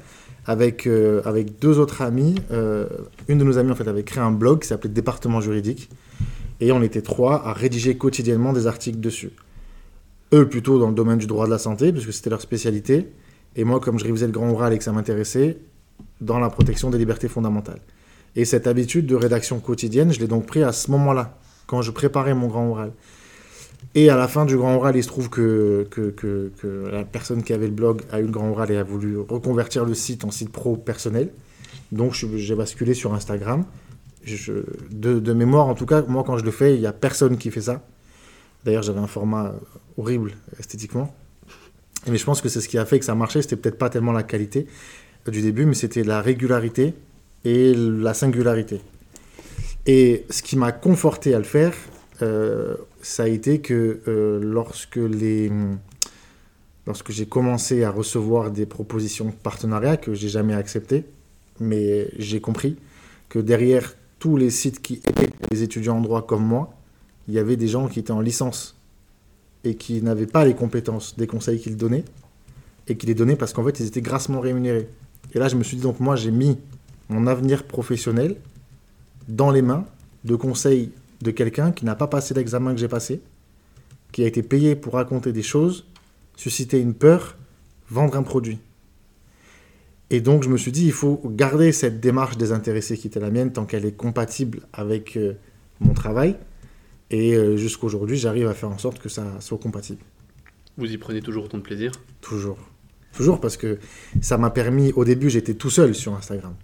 avec, 0.49 0.89
avec 1.27 1.59
deux 1.59 1.79
autres 1.79 2.01
amis, 2.01 2.37
euh, 2.51 2.87
une 3.29 3.37
de 3.37 3.45
nos 3.45 3.59
amies 3.59 3.71
en 3.71 3.75
fait 3.75 3.87
avait 3.87 4.03
créé 4.03 4.23
un 4.23 4.31
blog 4.31 4.63
qui 4.63 4.69
s'appelait 4.69 4.89
Département 4.89 5.43
juridique, 5.43 5.91
et 6.61 6.73
on 6.73 6.83
était 6.83 7.03
trois 7.03 7.47
à 7.47 7.53
rédiger 7.53 7.97
quotidiennement 7.97 8.53
des 8.53 8.67
articles 8.67 9.01
dessus. 9.01 9.31
Eux 10.33 10.49
plutôt 10.49 10.79
dans 10.79 10.89
le 10.89 10.95
domaine 10.95 11.19
du 11.19 11.27
droit 11.27 11.47
de 11.47 11.51
la 11.51 11.59
santé, 11.59 11.93
puisque 11.93 12.13
c'était 12.13 12.31
leur 12.31 12.41
spécialité, 12.41 13.09
et 13.57 13.65
moi 13.65 13.81
comme 13.81 13.99
je 13.99 14.05
révisais 14.05 14.27
le 14.27 14.33
grand 14.33 14.51
oral 14.51 14.73
et 14.73 14.79
que 14.79 14.85
ça 14.85 14.93
m'intéressait, 14.93 15.59
dans 16.21 16.39
la 16.39 16.51
protection 16.51 16.91
des 16.91 16.99
libertés 16.99 17.29
fondamentales. 17.29 17.81
Et 18.37 18.45
cette 18.45 18.67
habitude 18.67 19.07
de 19.07 19.15
rédaction 19.15 19.59
quotidienne, 19.61 20.13
je 20.13 20.21
l'ai 20.21 20.27
donc 20.27 20.47
pris 20.47 20.63
à 20.63 20.73
ce 20.73 20.91
moment-là, 20.91 21.39
quand 21.67 21.83
je 21.83 21.91
préparais 21.91 22.35
mon 22.35 22.49
grand 22.49 22.69
oral. 22.69 22.93
Et 23.95 24.11
à 24.11 24.17
la 24.17 24.29
fin 24.29 24.45
du 24.45 24.57
grand 24.57 24.77
oral, 24.77 24.97
il 24.97 25.03
se 25.03 25.09
trouve 25.09 25.31
que, 25.31 25.87
que, 25.91 26.53
la 26.91 27.05
personne 27.05 27.43
qui 27.43 27.53
avait 27.53 27.67
le 27.67 27.73
blog 27.73 28.03
a 28.11 28.21
eu 28.21 28.25
le 28.25 28.31
grand 28.31 28.51
oral 28.51 28.71
et 28.71 28.77
a 28.77 28.83
voulu 28.83 29.19
reconvertir 29.19 29.85
le 29.85 29.95
site 29.95 30.25
en 30.25 30.31
site 30.31 30.51
pro 30.51 30.77
personnel. 30.77 31.31
Donc 31.91 32.13
j'ai 32.13 32.55
basculé 32.55 32.95
sur 32.95 33.15
Instagram. 33.15 33.65
De, 34.91 35.33
mémoire, 35.33 35.67
en 35.67 35.75
tout 35.75 35.87
cas, 35.87 36.03
moi 36.03 36.25
quand 36.25 36.39
je 36.39 36.45
le 36.45 36.51
fais, 36.51 36.75
il 36.75 36.81
n'y 36.81 36.87
a 36.87 36.93
personne 36.93 37.37
qui 37.39 37.51
fait 37.51 37.61
ça. 37.61 37.83
D'ailleurs, 38.65 38.83
j'avais 38.83 39.01
un 39.01 39.07
format 39.07 39.55
horrible 39.97 40.33
esthétiquement. 40.59 41.15
Mais 42.07 42.17
je 42.17 42.25
pense 42.25 42.41
que 42.41 42.49
c'est 42.49 42.61
ce 42.61 42.69
qui 42.69 42.79
a 42.79 42.85
fait 42.85 42.99
que 42.99 43.05
ça 43.05 43.15
marchait. 43.15 43.43
C'était 43.43 43.57
peut-être 43.57 43.79
pas 43.79 43.91
tellement 43.91 44.13
la 44.13 44.23
qualité 44.23 44.67
du 45.31 45.43
début, 45.43 45.67
mais 45.67 45.75
c'était 45.75 46.05
la 46.05 46.21
régularité 46.21 46.95
et 47.45 47.75
la 47.75 48.15
singularité. 48.15 48.81
Et 49.87 50.25
ce 50.31 50.43
qui 50.43 50.57
m'a 50.57 50.73
conforté 50.73 51.35
à 51.35 51.39
le 51.39 51.45
faire, 51.45 51.75
euh, 52.23 52.75
ça 53.03 53.25
a 53.25 53.29
été 53.29 53.61
que 53.61 54.01
euh, 54.09 54.41
lorsque, 54.43 54.97
les, 54.97 55.51
lorsque 56.87 57.11
j'ai 57.11 57.27
commencé 57.27 57.85
à 57.85 57.91
recevoir 57.91 58.51
des 58.51 58.67
propositions 58.67 59.27
de 59.27 59.33
partenariat 59.33 59.97
que 59.97 60.15
j'ai 60.15 60.29
jamais 60.29 60.55
acceptées, 60.55 61.05
mais 61.61 62.09
j'ai 62.19 62.41
compris 62.41 62.77
que 63.29 63.39
derrière 63.39 63.95
tous 64.19 64.37
les 64.37 64.51
sites 64.51 64.83
qui 64.83 64.95
étaient 64.95 65.31
des 65.51 65.63
étudiants 65.63 65.99
en 65.99 66.01
droit 66.01 66.27
comme 66.27 66.45
moi, 66.45 66.75
il 67.29 67.35
y 67.35 67.39
avait 67.39 67.57
des 67.57 67.69
gens 67.69 67.89
qui 67.89 68.01
étaient 68.01 68.13
en 68.13 68.21
licence 68.21 68.77
et 69.65 69.77
qui 69.77 70.03
n'avaient 70.03 70.27
pas 70.27 70.45
les 70.45 70.55
compétences 70.55 71.17
des 71.17 71.27
conseils 71.27 71.61
qu'ils 71.61 71.77
donnaient 71.77 72.05
et 72.87 72.97
qui 72.97 73.07
les 73.07 73.15
donnaient 73.15 73.37
parce 73.37 73.53
qu'en 73.53 73.65
fait 73.65 73.81
ils 73.81 73.87
étaient 73.87 74.01
grassement 74.01 74.41
rémunérés. 74.41 74.89
Et 75.35 75.39
là 75.39 75.49
je 75.49 75.57
me 75.57 75.63
suis 75.63 75.77
dit 75.77 75.83
donc 75.83 76.01
moi 76.01 76.17
j'ai 76.17 76.31
mis 76.31 76.59
mon 77.09 77.27
avenir 77.27 77.65
professionnel 77.65 78.37
dans 79.29 79.51
les 79.51 79.63
mains 79.63 79.85
de 80.25 80.37
conseils 80.37 80.91
de 81.21 81.31
quelqu'un 81.31 81.73
qui 81.73 81.85
n'a 81.85 81.95
pas 81.95 82.07
passé 82.07 82.35
l'examen 82.35 82.73
que 82.73 82.81
j'ai 82.81 82.89
passé, 82.89 83.21
qui 84.13 84.25
a 84.25 84.27
été 84.27 84.43
payé 84.43 84.75
pour 84.75 84.95
raconter 84.95 85.33
des 85.33 85.43
choses, 85.43 85.85
susciter 86.37 86.81
une 86.81 86.95
peur, 86.95 87.37
vendre 87.91 88.17
un 88.17 88.23
produit. 88.23 88.59
Et 90.11 90.21
donc 90.21 90.43
je 90.43 90.49
me 90.49 90.57
suis 90.57 90.73
dit, 90.73 90.87
il 90.87 90.93
faut 90.93 91.21
garder 91.27 91.73
cette 91.73 92.01
démarche 92.01 92.37
désintéressée 92.37 92.97
qui 92.97 93.09
était 93.09 93.21
la 93.21 93.31
mienne 93.31 93.53
tant 93.53 93.67
qu'elle 93.67 93.85
est 93.85 93.97
compatible 93.97 94.61
avec 94.73 95.17
euh, 95.17 95.35
mon 95.81 95.93
travail. 95.93 96.37
Et 97.11 97.35
euh, 97.35 97.57
jusqu'aujourd'hui, 97.57 98.17
j'arrive 98.17 98.49
à 98.49 98.55
faire 98.55 98.71
en 98.71 98.79
sorte 98.79 98.99
que 98.99 99.09
ça 99.09 99.25
soit 99.41 99.59
compatible. 99.59 100.01
Vous 100.77 100.91
y 100.91 100.97
prenez 100.97 101.21
toujours 101.21 101.45
autant 101.45 101.59
de 101.59 101.63
plaisir? 101.63 101.93
Toujours. 102.21 102.59
Toujours 103.13 103.41
parce 103.41 103.57
que 103.57 103.79
ça 104.21 104.39
m'a 104.39 104.51
permis, 104.51 104.93
au 104.93 105.05
début 105.05 105.29
j'étais 105.31 105.55
tout 105.55 105.71
seul 105.71 105.95
sur 105.95 106.15
Instagram. 106.15 106.55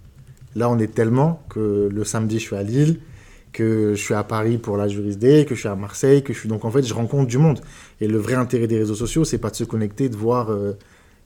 Là 0.55 0.69
on 0.69 0.79
est 0.79 0.93
tellement 0.93 1.43
que 1.49 1.89
le 1.91 2.03
samedi 2.03 2.39
je 2.39 2.45
suis 2.45 2.55
à 2.55 2.63
Lille, 2.63 2.99
que 3.51 3.93
je 3.95 4.01
suis 4.01 4.13
à 4.13 4.23
Paris 4.23 4.57
pour 4.57 4.77
la 4.77 4.87
jurisdé, 4.87 5.45
que 5.45 5.55
je 5.55 5.59
suis 5.61 5.69
à 5.69 5.75
Marseille, 5.75 6.23
que 6.23 6.33
je 6.33 6.39
suis 6.39 6.49
donc 6.49 6.63
en 6.65 6.71
fait 6.71 6.83
je 6.83 6.93
rencontre 6.93 7.27
du 7.27 7.37
monde. 7.37 7.59
Et 7.99 8.07
le 8.07 8.17
vrai 8.17 8.35
intérêt 8.35 8.67
des 8.67 8.77
réseaux 8.77 8.95
sociaux, 8.95 9.25
c'est 9.25 9.37
pas 9.37 9.49
de 9.49 9.55
se 9.55 9.63
connecter, 9.63 10.07
de 10.07 10.15
voir 10.15 10.49
euh, 10.49 10.73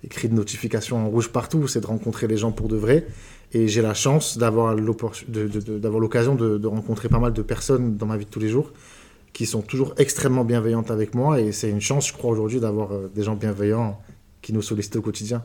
écrit 0.03 0.29
de 0.29 0.34
notifications 0.34 0.98
en 0.98 1.10
rouge 1.10 1.29
partout, 1.29 1.68
c'est 1.68 1.82
de 1.82 1.88
rencontrer 1.88 2.27
les 2.27 2.38
gens 2.38 2.51
pour 2.51 2.68
de 2.68 2.77
vrai. 2.77 3.08
Et 3.51 3.68
j'ai 3.68 3.82
la 3.82 3.94
chance 3.94 4.38
d'avoir 4.38 4.75
l'occasion 4.75 6.36
de, 6.36 6.58
de, 6.58 6.68
rencontrer 6.68 7.10
pas 7.10 7.20
mal 7.20 7.34
de 7.34 7.41
personnes 7.41 7.98
dans 7.98 8.06
ma 8.06 8.15
vie 8.15 8.25
de 8.25 8.29
tous 8.29 8.39
les 8.39 8.50
jours 8.50 8.72
qui 9.34 9.46
sont 9.46 9.62
toujours 9.62 9.94
extrêmement 9.98 10.44
bienveillantes 10.44 10.91
avec 10.91 11.15
moi. 11.15 11.39
Et 11.39 11.51
c'est 11.51 11.70
une 11.70 11.82
chance, 11.82 12.08
je 12.08 12.13
crois, 12.13 12.32
aujourd'hui 12.32 12.60
d'avoir 12.60 12.91
euh, 12.91 13.12
des 13.13 13.24
gens 13.24 13.36
bienveillants 13.36 14.00
qui 14.41 14.53
nous 14.53 14.62
sollicitent 14.62 14.96
au 14.96 15.01
quotidien. 15.01 15.44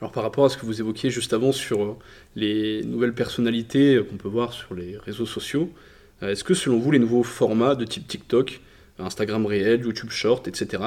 Alors 0.00 0.12
par 0.12 0.22
rapport 0.22 0.44
à 0.44 0.48
ce 0.48 0.56
que 0.56 0.66
vous 0.66 0.80
évoquiez 0.80 1.10
juste 1.10 1.32
avant 1.32 1.52
sur 1.52 1.82
euh, 1.82 1.96
les 2.36 2.82
nouvelles 2.84 3.14
personnalités 3.14 4.00
qu'on 4.08 4.16
peut 4.16 4.28
voir 4.28 4.52
sur 4.52 4.74
les 4.74 4.96
réseaux 4.96 5.26
sociaux, 5.26 5.70
euh, 6.22 6.30
est-ce 6.30 6.44
que 6.44 6.54
selon 6.54 6.78
vous 6.78 6.90
les 6.90 6.98
nouveaux 6.98 7.22
formats 7.22 7.74
de 7.74 7.84
type 7.84 8.06
TikTok, 8.06 8.60
Instagram 8.98 9.46
réel, 9.46 9.82
YouTube 9.82 10.10
Short, 10.10 10.46
etc., 10.48 10.82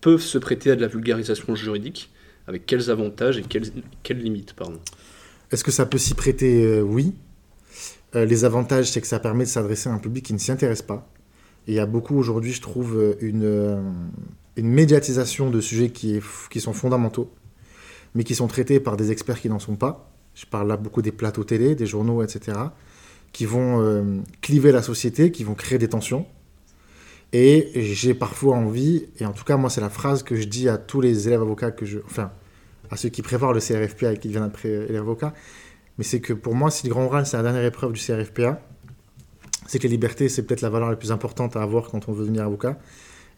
peuvent 0.00 0.20
se 0.20 0.38
prêter 0.38 0.70
à 0.70 0.76
de 0.76 0.80
la 0.80 0.88
vulgarisation 0.88 1.54
juridique 1.54 2.10
Avec 2.46 2.66
quels 2.66 2.90
avantages 2.90 3.38
et 3.38 3.42
quelles, 3.42 3.70
quelles 4.02 4.18
limites 4.18 4.54
Est-ce 5.50 5.64
que 5.64 5.70
ça 5.70 5.86
peut 5.86 5.98
s'y 5.98 6.14
prêter 6.14 6.64
euh, 6.64 6.82
Oui. 6.82 7.14
les 8.14 8.44
avantages, 8.44 8.90
c'est 8.90 9.00
que 9.00 9.06
ça 9.06 9.18
permet 9.18 9.44
de 9.44 9.48
s'adresser 9.48 9.88
à 9.88 9.92
un 9.92 9.98
public 9.98 10.24
qui 10.24 10.32
ne 10.32 10.38
s'y 10.38 10.52
intéresse 10.52 10.82
pas. 10.82 11.10
Il 11.66 11.74
y 11.74 11.78
a 11.78 11.86
beaucoup 11.86 12.16
aujourd'hui, 12.16 12.52
je 12.52 12.62
trouve, 12.62 13.16
une, 13.20 13.82
une 14.56 14.68
médiatisation 14.68 15.50
de 15.50 15.60
sujets 15.60 15.90
qui, 15.90 16.16
est, 16.16 16.22
qui 16.50 16.60
sont 16.60 16.72
fondamentaux 16.72 17.30
mais 18.14 18.24
qui 18.24 18.34
sont 18.34 18.46
traités 18.46 18.80
par 18.80 18.96
des 18.96 19.10
experts 19.10 19.40
qui 19.40 19.48
n'en 19.48 19.58
sont 19.58 19.76
pas. 19.76 20.10
Je 20.34 20.46
parle 20.46 20.68
là 20.68 20.76
beaucoup 20.76 21.02
des 21.02 21.12
plateaux 21.12 21.44
télé, 21.44 21.74
des 21.74 21.86
journaux, 21.86 22.22
etc., 22.22 22.58
qui 23.32 23.44
vont 23.44 23.82
euh, 23.82 24.20
cliver 24.40 24.72
la 24.72 24.82
société, 24.82 25.30
qui 25.30 25.44
vont 25.44 25.54
créer 25.54 25.78
des 25.78 25.88
tensions. 25.88 26.26
Et 27.32 27.70
j'ai 27.74 28.14
parfois 28.14 28.56
envie, 28.56 29.06
et 29.18 29.26
en 29.26 29.32
tout 29.32 29.44
cas, 29.44 29.56
moi, 29.56 29.68
c'est 29.68 29.82
la 29.82 29.90
phrase 29.90 30.22
que 30.22 30.34
je 30.34 30.44
dis 30.44 30.68
à 30.68 30.78
tous 30.78 31.00
les 31.00 31.28
élèves 31.28 31.42
avocats 31.42 31.70
que 31.70 31.84
je. 31.84 31.98
Enfin, 32.06 32.32
à 32.90 32.96
ceux 32.96 33.10
qui 33.10 33.20
préparent 33.20 33.52
le 33.52 33.60
CRFPA 33.60 34.14
et 34.14 34.18
qui 34.18 34.28
viennent 34.28 34.44
après 34.44 34.70
euh, 34.70 34.88
élèves 34.88 35.02
avocats, 35.02 35.34
mais 35.98 36.04
c'est 36.04 36.20
que 36.20 36.32
pour 36.32 36.54
moi, 36.54 36.70
si 36.70 36.86
le 36.86 36.92
grand 36.92 37.04
oral, 37.04 37.26
c'est 37.26 37.36
la 37.36 37.42
dernière 37.42 37.64
épreuve 37.64 37.92
du 37.92 38.00
CRFPA, 38.00 38.62
c'est 39.66 39.78
que 39.78 39.82
les 39.82 39.90
libertés, 39.90 40.30
c'est 40.30 40.42
peut-être 40.44 40.62
la 40.62 40.70
valeur 40.70 40.88
la 40.88 40.96
plus 40.96 41.12
importante 41.12 41.56
à 41.56 41.62
avoir 41.62 41.90
quand 41.90 42.08
on 42.08 42.12
veut 42.12 42.22
devenir 42.22 42.44
avocat. 42.44 42.78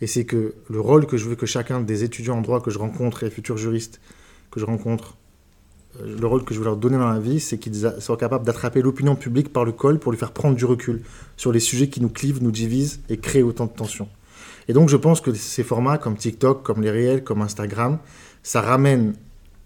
Et 0.00 0.06
c'est 0.06 0.24
que 0.24 0.54
le 0.68 0.80
rôle 0.80 1.06
que 1.06 1.16
je 1.16 1.28
veux 1.28 1.34
que 1.34 1.46
chacun 1.46 1.80
des 1.80 2.04
étudiants 2.04 2.38
en 2.38 2.40
droit 2.42 2.60
que 2.60 2.70
je 2.70 2.78
rencontre 2.78 3.24
et 3.24 3.30
futurs 3.30 3.58
juristes 3.58 4.00
que 4.50 4.60
je 4.60 4.64
rencontre, 4.64 5.16
euh, 5.16 5.19
le 6.04 6.26
rôle 6.26 6.44
que 6.44 6.54
je 6.54 6.60
veux 6.60 6.64
leur 6.64 6.76
donner 6.76 6.98
dans 6.98 7.08
la 7.08 7.18
vie, 7.18 7.40
c'est 7.40 7.58
qu'ils 7.58 7.92
soient 7.98 8.16
capables 8.16 8.44
d'attraper 8.44 8.80
l'opinion 8.82 9.16
publique 9.16 9.52
par 9.52 9.64
le 9.64 9.72
col 9.72 9.98
pour 9.98 10.12
lui 10.12 10.18
faire 10.18 10.32
prendre 10.32 10.56
du 10.56 10.64
recul 10.64 11.02
sur 11.36 11.52
les 11.52 11.60
sujets 11.60 11.88
qui 11.88 12.00
nous 12.00 12.08
clivent, 12.08 12.42
nous 12.42 12.52
divisent 12.52 13.00
et 13.08 13.16
créent 13.16 13.42
autant 13.42 13.66
de 13.66 13.72
tensions. 13.72 14.08
Et 14.68 14.72
donc 14.72 14.88
je 14.88 14.96
pense 14.96 15.20
que 15.20 15.34
ces 15.34 15.64
formats 15.64 15.98
comme 15.98 16.16
TikTok, 16.16 16.62
comme 16.62 16.82
les 16.82 16.90
réels, 16.90 17.24
comme 17.24 17.42
Instagram, 17.42 17.98
ça 18.42 18.60
ramène 18.60 19.14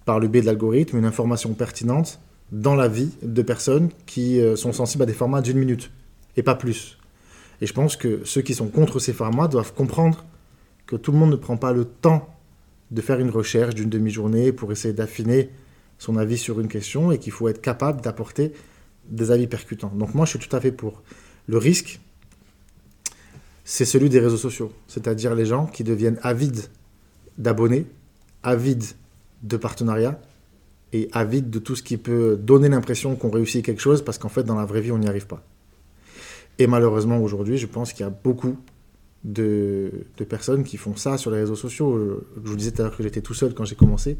par 0.04 0.18
le 0.18 0.28
biais 0.28 0.40
de 0.40 0.46
l'algorithme 0.46 0.96
une 0.96 1.04
information 1.04 1.52
pertinente 1.54 2.20
dans 2.52 2.74
la 2.74 2.88
vie 2.88 3.10
de 3.22 3.42
personnes 3.42 3.90
qui 4.06 4.40
euh, 4.40 4.56
sont 4.56 4.72
sensibles 4.72 5.02
à 5.02 5.06
des 5.06 5.12
formats 5.12 5.42
d'une 5.42 5.58
minute 5.58 5.90
et 6.36 6.42
pas 6.42 6.54
plus. 6.54 6.98
Et 7.60 7.66
je 7.66 7.72
pense 7.72 7.96
que 7.96 8.20
ceux 8.24 8.42
qui 8.42 8.54
sont 8.54 8.68
contre 8.68 8.98
ces 8.98 9.12
formats 9.12 9.48
doivent 9.48 9.74
comprendre 9.74 10.24
que 10.86 10.96
tout 10.96 11.12
le 11.12 11.18
monde 11.18 11.30
ne 11.30 11.36
prend 11.36 11.56
pas 11.56 11.72
le 11.72 11.84
temps 11.84 12.28
de 12.90 13.00
faire 13.00 13.18
une 13.18 13.30
recherche 13.30 13.74
d'une 13.74 13.88
demi-journée 13.88 14.52
pour 14.52 14.70
essayer 14.72 14.94
d'affiner 14.94 15.50
son 16.04 16.16
avis 16.16 16.38
sur 16.38 16.60
une 16.60 16.68
question 16.68 17.10
et 17.10 17.18
qu'il 17.18 17.32
faut 17.32 17.48
être 17.48 17.60
capable 17.60 18.00
d'apporter 18.00 18.52
des 19.08 19.30
avis 19.30 19.46
percutants. 19.46 19.92
Donc 19.94 20.14
moi, 20.14 20.24
je 20.26 20.30
suis 20.30 20.38
tout 20.38 20.54
à 20.54 20.60
fait 20.60 20.72
pour. 20.72 21.02
Le 21.46 21.58
risque, 21.58 22.00
c'est 23.64 23.84
celui 23.84 24.08
des 24.08 24.20
réseaux 24.20 24.36
sociaux, 24.36 24.72
c'est-à-dire 24.86 25.34
les 25.34 25.46
gens 25.46 25.66
qui 25.66 25.84
deviennent 25.84 26.18
avides 26.22 26.70
d'abonnés, 27.38 27.86
avides 28.42 28.84
de 29.42 29.56
partenariats 29.56 30.20
et 30.92 31.08
avides 31.12 31.50
de 31.50 31.58
tout 31.58 31.76
ce 31.76 31.82
qui 31.82 31.96
peut 31.96 32.36
donner 32.36 32.68
l'impression 32.68 33.16
qu'on 33.16 33.30
réussit 33.30 33.64
quelque 33.64 33.82
chose 33.82 34.02
parce 34.02 34.18
qu'en 34.18 34.28
fait, 34.28 34.44
dans 34.44 34.54
la 34.54 34.64
vraie 34.64 34.80
vie, 34.80 34.92
on 34.92 34.98
n'y 34.98 35.08
arrive 35.08 35.26
pas. 35.26 35.42
Et 36.58 36.66
malheureusement, 36.66 37.18
aujourd'hui, 37.18 37.58
je 37.58 37.66
pense 37.66 37.92
qu'il 37.92 38.02
y 38.02 38.08
a 38.08 38.10
beaucoup 38.10 38.56
de, 39.24 39.90
personnes 40.28 40.64
qui 40.64 40.76
font 40.76 40.96
ça 40.96 41.18
sur 41.18 41.30
les 41.30 41.38
réseaux 41.38 41.56
sociaux. 41.56 42.22
Je 42.42 42.48
vous 42.48 42.56
disais 42.56 42.70
tout 42.70 42.82
à 42.82 42.84
l'heure 42.84 42.96
que 42.96 43.02
j'étais 43.02 43.22
tout 43.22 43.34
seul 43.34 43.54
quand 43.54 43.64
j'ai 43.64 43.74
commencé. 43.74 44.16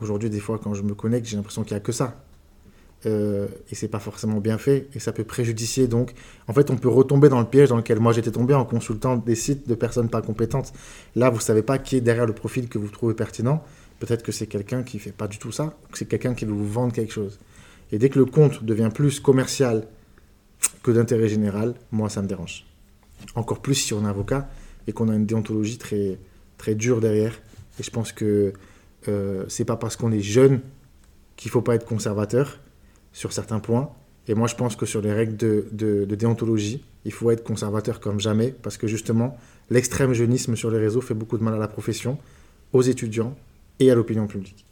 Aujourd'hui, 0.00 0.30
des 0.30 0.40
fois, 0.40 0.58
quand 0.62 0.74
je 0.74 0.82
me 0.82 0.94
connecte, 0.94 1.26
j'ai 1.26 1.36
l'impression 1.36 1.62
qu'il 1.62 1.74
n'y 1.74 1.78
a 1.78 1.80
que 1.80 1.92
ça. 1.92 2.24
Euh, 3.04 3.48
et 3.70 3.74
c'est 3.74 3.88
pas 3.88 3.98
forcément 3.98 4.38
bien 4.38 4.58
fait 4.58 4.88
et 4.94 5.00
ça 5.00 5.10
peut 5.12 5.24
préjudicier 5.24 5.88
donc 5.88 6.14
en 6.46 6.52
fait 6.52 6.70
on 6.70 6.76
peut 6.76 6.88
retomber 6.88 7.28
dans 7.28 7.40
le 7.40 7.46
piège 7.46 7.70
dans 7.70 7.76
lequel 7.76 7.98
moi 7.98 8.12
j'étais 8.12 8.30
tombé 8.30 8.54
en 8.54 8.64
consultant 8.64 9.16
des 9.16 9.34
sites 9.34 9.68
de 9.68 9.74
personnes 9.74 10.08
pas 10.08 10.22
compétentes 10.22 10.72
là 11.16 11.28
vous 11.28 11.40
savez 11.40 11.62
pas 11.62 11.78
qui 11.78 11.96
est 11.96 12.00
derrière 12.00 12.26
le 12.26 12.32
profil 12.32 12.68
que 12.68 12.78
vous 12.78 12.86
trouvez 12.86 13.14
pertinent 13.14 13.64
peut-être 13.98 14.22
que 14.22 14.30
c'est 14.30 14.46
quelqu'un 14.46 14.84
qui 14.84 15.00
fait 15.00 15.10
pas 15.10 15.26
du 15.26 15.38
tout 15.38 15.50
ça 15.50 15.76
ou 15.82 15.90
que 15.90 15.98
c'est 15.98 16.06
quelqu'un 16.06 16.34
qui 16.34 16.44
veut 16.44 16.52
vous 16.52 16.64
vendre 16.64 16.92
quelque 16.92 17.12
chose 17.12 17.40
et 17.90 17.98
dès 17.98 18.08
que 18.08 18.20
le 18.20 18.24
compte 18.24 18.62
devient 18.62 18.90
plus 18.94 19.18
commercial 19.18 19.88
que 20.84 20.92
d'intérêt 20.92 21.26
général 21.26 21.74
moi 21.90 22.08
ça 22.08 22.22
me 22.22 22.28
dérange 22.28 22.66
encore 23.34 23.60
plus 23.60 23.74
si 23.74 23.94
on 23.94 24.04
est 24.04 24.08
avocat 24.08 24.48
et 24.86 24.92
qu'on 24.92 25.08
a 25.08 25.14
une 25.14 25.26
déontologie 25.26 25.78
très, 25.78 26.18
très 26.58 26.74
dure 26.74 27.00
derrière. 27.00 27.34
Et 27.78 27.82
je 27.82 27.90
pense 27.90 28.12
que 28.12 28.52
euh, 29.08 29.44
c'est 29.48 29.64
pas 29.64 29.76
parce 29.76 29.96
qu'on 29.96 30.12
est 30.12 30.20
jeune 30.20 30.60
qu'il 31.36 31.50
faut 31.50 31.62
pas 31.62 31.74
être 31.74 31.86
conservateur 31.86 32.58
sur 33.12 33.32
certains 33.32 33.60
points. 33.60 33.90
Et 34.28 34.34
moi, 34.34 34.46
je 34.46 34.54
pense 34.54 34.76
que 34.76 34.86
sur 34.86 35.02
les 35.02 35.12
règles 35.12 35.36
de, 35.36 35.66
de, 35.72 36.14
déontologie, 36.14 36.84
il 37.04 37.12
faut 37.12 37.30
être 37.30 37.42
conservateur 37.42 37.98
comme 37.98 38.20
jamais, 38.20 38.54
parce 38.62 38.76
que 38.76 38.86
justement, 38.86 39.36
l'extrême 39.70 40.12
jeunisme 40.12 40.54
sur 40.54 40.70
les 40.70 40.78
réseaux 40.78 41.00
fait 41.00 41.14
beaucoup 41.14 41.36
de 41.36 41.42
mal 41.42 41.54
à 41.54 41.58
la 41.58 41.68
profession, 41.68 42.18
aux 42.72 42.82
étudiants 42.82 43.36
et 43.80 43.90
à 43.90 43.94
l'opinion 43.94 44.26
publique. 44.26 44.64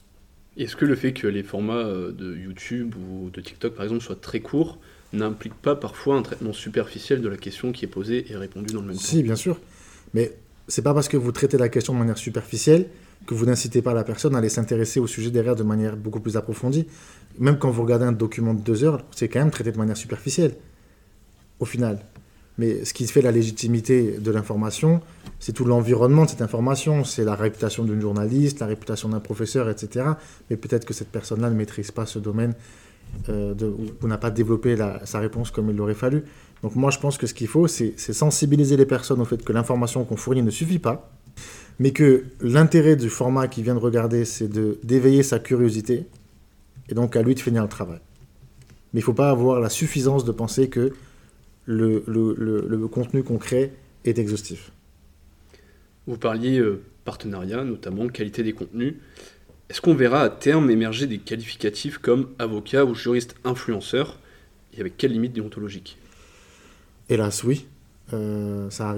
Est-ce 0.57 0.77
que 0.77 0.85
le 0.85 0.95
fait 0.95 1.13
que 1.13 1.27
les 1.27 1.43
formats 1.43 1.75
euh, 1.75 2.13
de 2.13 2.37
YouTube 2.37 2.95
ou 2.97 3.31
de 3.31 3.41
TikTok, 3.41 3.75
par 3.75 3.85
exemple, 3.85 4.03
soient 4.03 4.17
très 4.17 4.41
courts, 4.41 4.79
n'implique 5.13 5.55
pas 5.55 5.75
parfois 5.75 6.17
un 6.17 6.23
traitement 6.23 6.53
superficiel 6.53 7.21
de 7.21 7.29
la 7.29 7.37
question 7.37 7.73
qui 7.73 7.85
est 7.85 7.89
posée 7.89 8.31
et 8.31 8.37
répondue 8.37 8.73
dans 8.73 8.81
le 8.81 8.89
même 8.89 8.97
temps? 8.97 9.03
Si, 9.03 9.23
bien 9.23 9.37
sûr. 9.37 9.59
Mais 10.15 10.33
c'est 10.69 10.83
pas 10.83 10.95
parce 10.95 11.09
que 11.09 11.17
vous 11.17 11.33
traitez 11.33 11.59
la 11.59 11.69
question 11.69 11.95
de 11.95 11.99
manière 11.99 12.19
superficielle 12.19 12.87
que 13.27 13.35
vous 13.35 13.47
n'incitez 13.47 13.83
pas 13.83 13.95
la 13.95 14.05
personne 14.05 14.35
à 14.35 14.39
aller 14.39 14.49
s'intéresser 14.49 15.01
au 15.01 15.07
sujet 15.07 15.31
derrière 15.31 15.57
de 15.57 15.63
manière 15.63 15.97
beaucoup 15.97 16.21
plus 16.21 16.37
approfondie. 16.37 16.87
Même 17.39 17.59
quand 17.59 17.71
vous 17.71 17.83
regardez 17.83 18.05
un 18.05 18.13
document 18.13 18.55
de 18.55 18.61
deux 18.61 18.85
heures, 18.85 19.05
c'est 19.11 19.29
quand 19.29 19.39
même 19.41 19.51
traité 19.51 19.73
de 19.73 19.79
manière 19.79 19.97
superficielle, 19.97 20.55
au 21.59 21.65
final. 21.65 22.01
Mais 22.59 22.85
ce 22.85 22.93
qui 22.93 23.07
fait 23.07 23.23
la 23.23 23.33
légitimité 23.33 24.19
de 24.19 24.31
l'information, 24.31 25.01
c'est 25.39 25.53
tout 25.53 25.65
l'environnement 25.65 26.25
de 26.25 26.31
cette 26.31 26.43
information, 26.43 27.05
c'est 27.05 27.25
la 27.25 27.35
réputation 27.35 27.85
d'une 27.85 28.01
journaliste, 28.01 28.61
la 28.61 28.67
réputation 28.67 29.09
d'un 29.09 29.21
professeur, 29.21 29.71
etc. 29.71 30.07
Mais 30.51 30.57
peut-être 30.57 30.85
que 30.85 30.93
cette 30.93 31.09
personne-là 31.09 31.49
ne 31.49 31.55
maîtrise 31.55 31.91
pas 31.91 32.05
ce 32.05 32.19
domaine 32.19 32.55
euh, 33.29 33.55
ou, 34.03 34.07
n'a 34.07 34.19
pas 34.19 34.31
développé 34.31 34.77
sa 35.05 35.21
réponse 35.21 35.51
comme 35.51 35.71
il 35.71 35.77
l'aurait 35.77 35.95
fallu. 35.95 36.25
Donc 36.63 36.75
moi, 36.75 36.91
je 36.91 36.99
pense 36.99 37.17
que 37.17 37.27
ce 37.27 37.33
qu'il 37.33 37.49
faut, 37.49 37.67
c'est 37.67 37.97
sensibiliser 37.97 38.77
les 38.77 38.87
personnes 38.87 39.21
au 39.21 39.25
fait 39.25 39.43
que 39.43 39.53
l'information 39.53 40.05
qu'on 40.05 40.17
fournit 40.17 40.43
ne 40.43 40.51
suffit 40.51 40.79
pas, 40.79 41.11
mais 41.81 41.93
que 41.93 42.25
l'intérêt 42.43 42.95
du 42.95 43.09
format 43.09 43.49
qu'il 43.49 43.65
vient 43.65 43.75
de 43.75 43.81
regarder, 43.81 44.27
c'est 44.27 44.49
d'éveiller 44.85 45.23
sa 45.23 45.39
curiosité, 45.39 46.05
et 46.91 46.95
donc 46.95 47.17
à 47.17 47.23
lui 47.23 47.35
de 47.35 47.41
finir 47.41 47.63
le 47.63 47.71
travail. 47.71 48.01
Mais 48.93 49.01
il 49.01 49.03
ne 49.03 49.07
faut 49.07 49.15
pas 49.15 49.31
avoir 49.31 49.61
la 49.61 49.71
suffisance 49.71 50.27
de 50.27 50.31
penser 50.31 50.69
que 50.69 50.93
le, 51.65 52.05
le, 52.07 52.35
le, 52.69 52.89
contenu 52.89 53.23
qu'on 53.23 53.39
crée 53.39 53.73
est 54.05 54.19
exhaustif. 54.19 54.73
Vous 56.07 56.19
parliez 56.19 56.59
euh, 56.59 56.83
partenariat, 57.05 57.65
notamment 57.65 58.09
qualité 58.09 58.43
des 58.43 58.53
contenus. 58.53 58.97
Est-ce 59.71 59.81
qu'on 59.81 59.95
verra 59.95 60.21
à 60.21 60.29
terme 60.29 60.71
émerger 60.71 61.07
des 61.07 61.19
qualificatifs 61.19 61.97
comme 61.97 62.29
avocat 62.39 62.85
ou 62.85 62.95
juriste 62.95 63.37
influenceur? 63.45 64.19
Et 64.77 64.81
avec 64.81 64.99
quelles 64.99 65.13
limites 65.13 65.33
déontologiques? 65.33 65.97
Hélas, 67.09 67.43
oui. 67.43 67.67
Euh, 68.13 68.69
ça, 68.71 68.97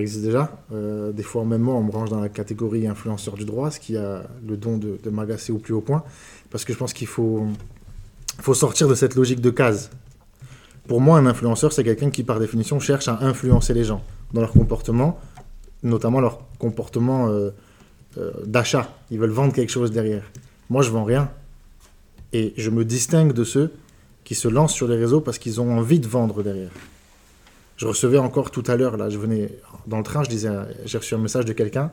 existe 0.00 0.24
déjà. 0.24 0.64
Euh, 0.72 1.12
des 1.12 1.22
fois, 1.22 1.44
même 1.44 1.62
moi, 1.62 1.74
on 1.74 1.82
me 1.82 1.90
range 1.90 2.10
dans 2.10 2.20
la 2.20 2.28
catégorie 2.28 2.86
influenceur 2.86 3.34
du 3.34 3.44
droit, 3.44 3.70
ce 3.70 3.80
qui 3.80 3.96
a 3.96 4.22
le 4.46 4.56
don 4.56 4.76
de, 4.76 4.98
de 5.02 5.10
m'agacer 5.10 5.52
au 5.52 5.58
plus 5.58 5.74
haut 5.74 5.80
point. 5.80 6.04
Parce 6.50 6.64
que 6.64 6.72
je 6.72 6.78
pense 6.78 6.92
qu'il 6.92 7.06
faut, 7.06 7.46
sortir 8.52 8.88
de 8.88 8.94
cette 8.94 9.14
logique 9.14 9.40
de 9.40 9.50
case. 9.50 9.90
Pour 10.86 11.00
moi, 11.00 11.18
un 11.18 11.26
influenceur, 11.26 11.72
c'est 11.72 11.84
quelqu'un 11.84 12.10
qui, 12.10 12.22
par 12.24 12.40
définition, 12.40 12.80
cherche 12.80 13.08
à 13.08 13.18
influencer 13.22 13.74
les 13.74 13.84
gens 13.84 14.02
dans 14.32 14.40
leur 14.40 14.52
comportement, 14.52 15.18
notamment 15.82 16.20
leur 16.20 16.40
comportement 16.58 17.28
euh, 18.18 18.30
d'achat. 18.44 18.94
Ils 19.10 19.18
veulent 19.18 19.30
vendre 19.30 19.54
quelque 19.54 19.70
chose 19.70 19.90
derrière. 19.90 20.24
Moi, 20.68 20.82
je 20.82 20.90
vends 20.90 21.04
rien. 21.04 21.30
Et 22.32 22.52
je 22.56 22.70
me 22.70 22.84
distingue 22.84 23.32
de 23.32 23.44
ceux 23.44 23.72
qui 24.24 24.34
se 24.34 24.48
lancent 24.48 24.74
sur 24.74 24.88
les 24.88 24.96
réseaux 24.96 25.20
parce 25.20 25.38
qu'ils 25.38 25.60
ont 25.60 25.76
envie 25.76 25.98
de 25.98 26.06
vendre 26.06 26.42
derrière. 26.42 26.70
Je 27.82 27.88
recevais 27.88 28.18
encore 28.18 28.52
tout 28.52 28.62
à 28.68 28.76
l'heure, 28.76 28.96
là, 28.96 29.10
je 29.10 29.18
venais 29.18 29.58
dans 29.88 29.98
le 29.98 30.04
train, 30.04 30.22
je 30.22 30.28
disais, 30.28 30.48
j'ai 30.84 30.98
reçu 30.98 31.16
un 31.16 31.18
message 31.18 31.46
de 31.46 31.52
quelqu'un. 31.52 31.90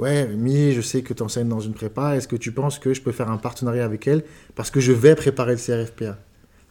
Ouais, 0.00 0.26
Mi, 0.26 0.72
je 0.72 0.80
sais 0.80 1.02
que 1.02 1.14
tu 1.14 1.22
enseignes 1.22 1.48
dans 1.48 1.60
une 1.60 1.74
prépa. 1.74 2.16
Est-ce 2.16 2.26
que 2.26 2.34
tu 2.34 2.50
penses 2.50 2.80
que 2.80 2.92
je 2.92 3.00
peux 3.00 3.12
faire 3.12 3.30
un 3.30 3.36
partenariat 3.36 3.84
avec 3.84 4.08
elle 4.08 4.24
parce 4.56 4.72
que 4.72 4.80
je 4.80 4.90
vais 4.90 5.14
préparer 5.14 5.52
le 5.52 5.58
CRFPA 5.58 6.18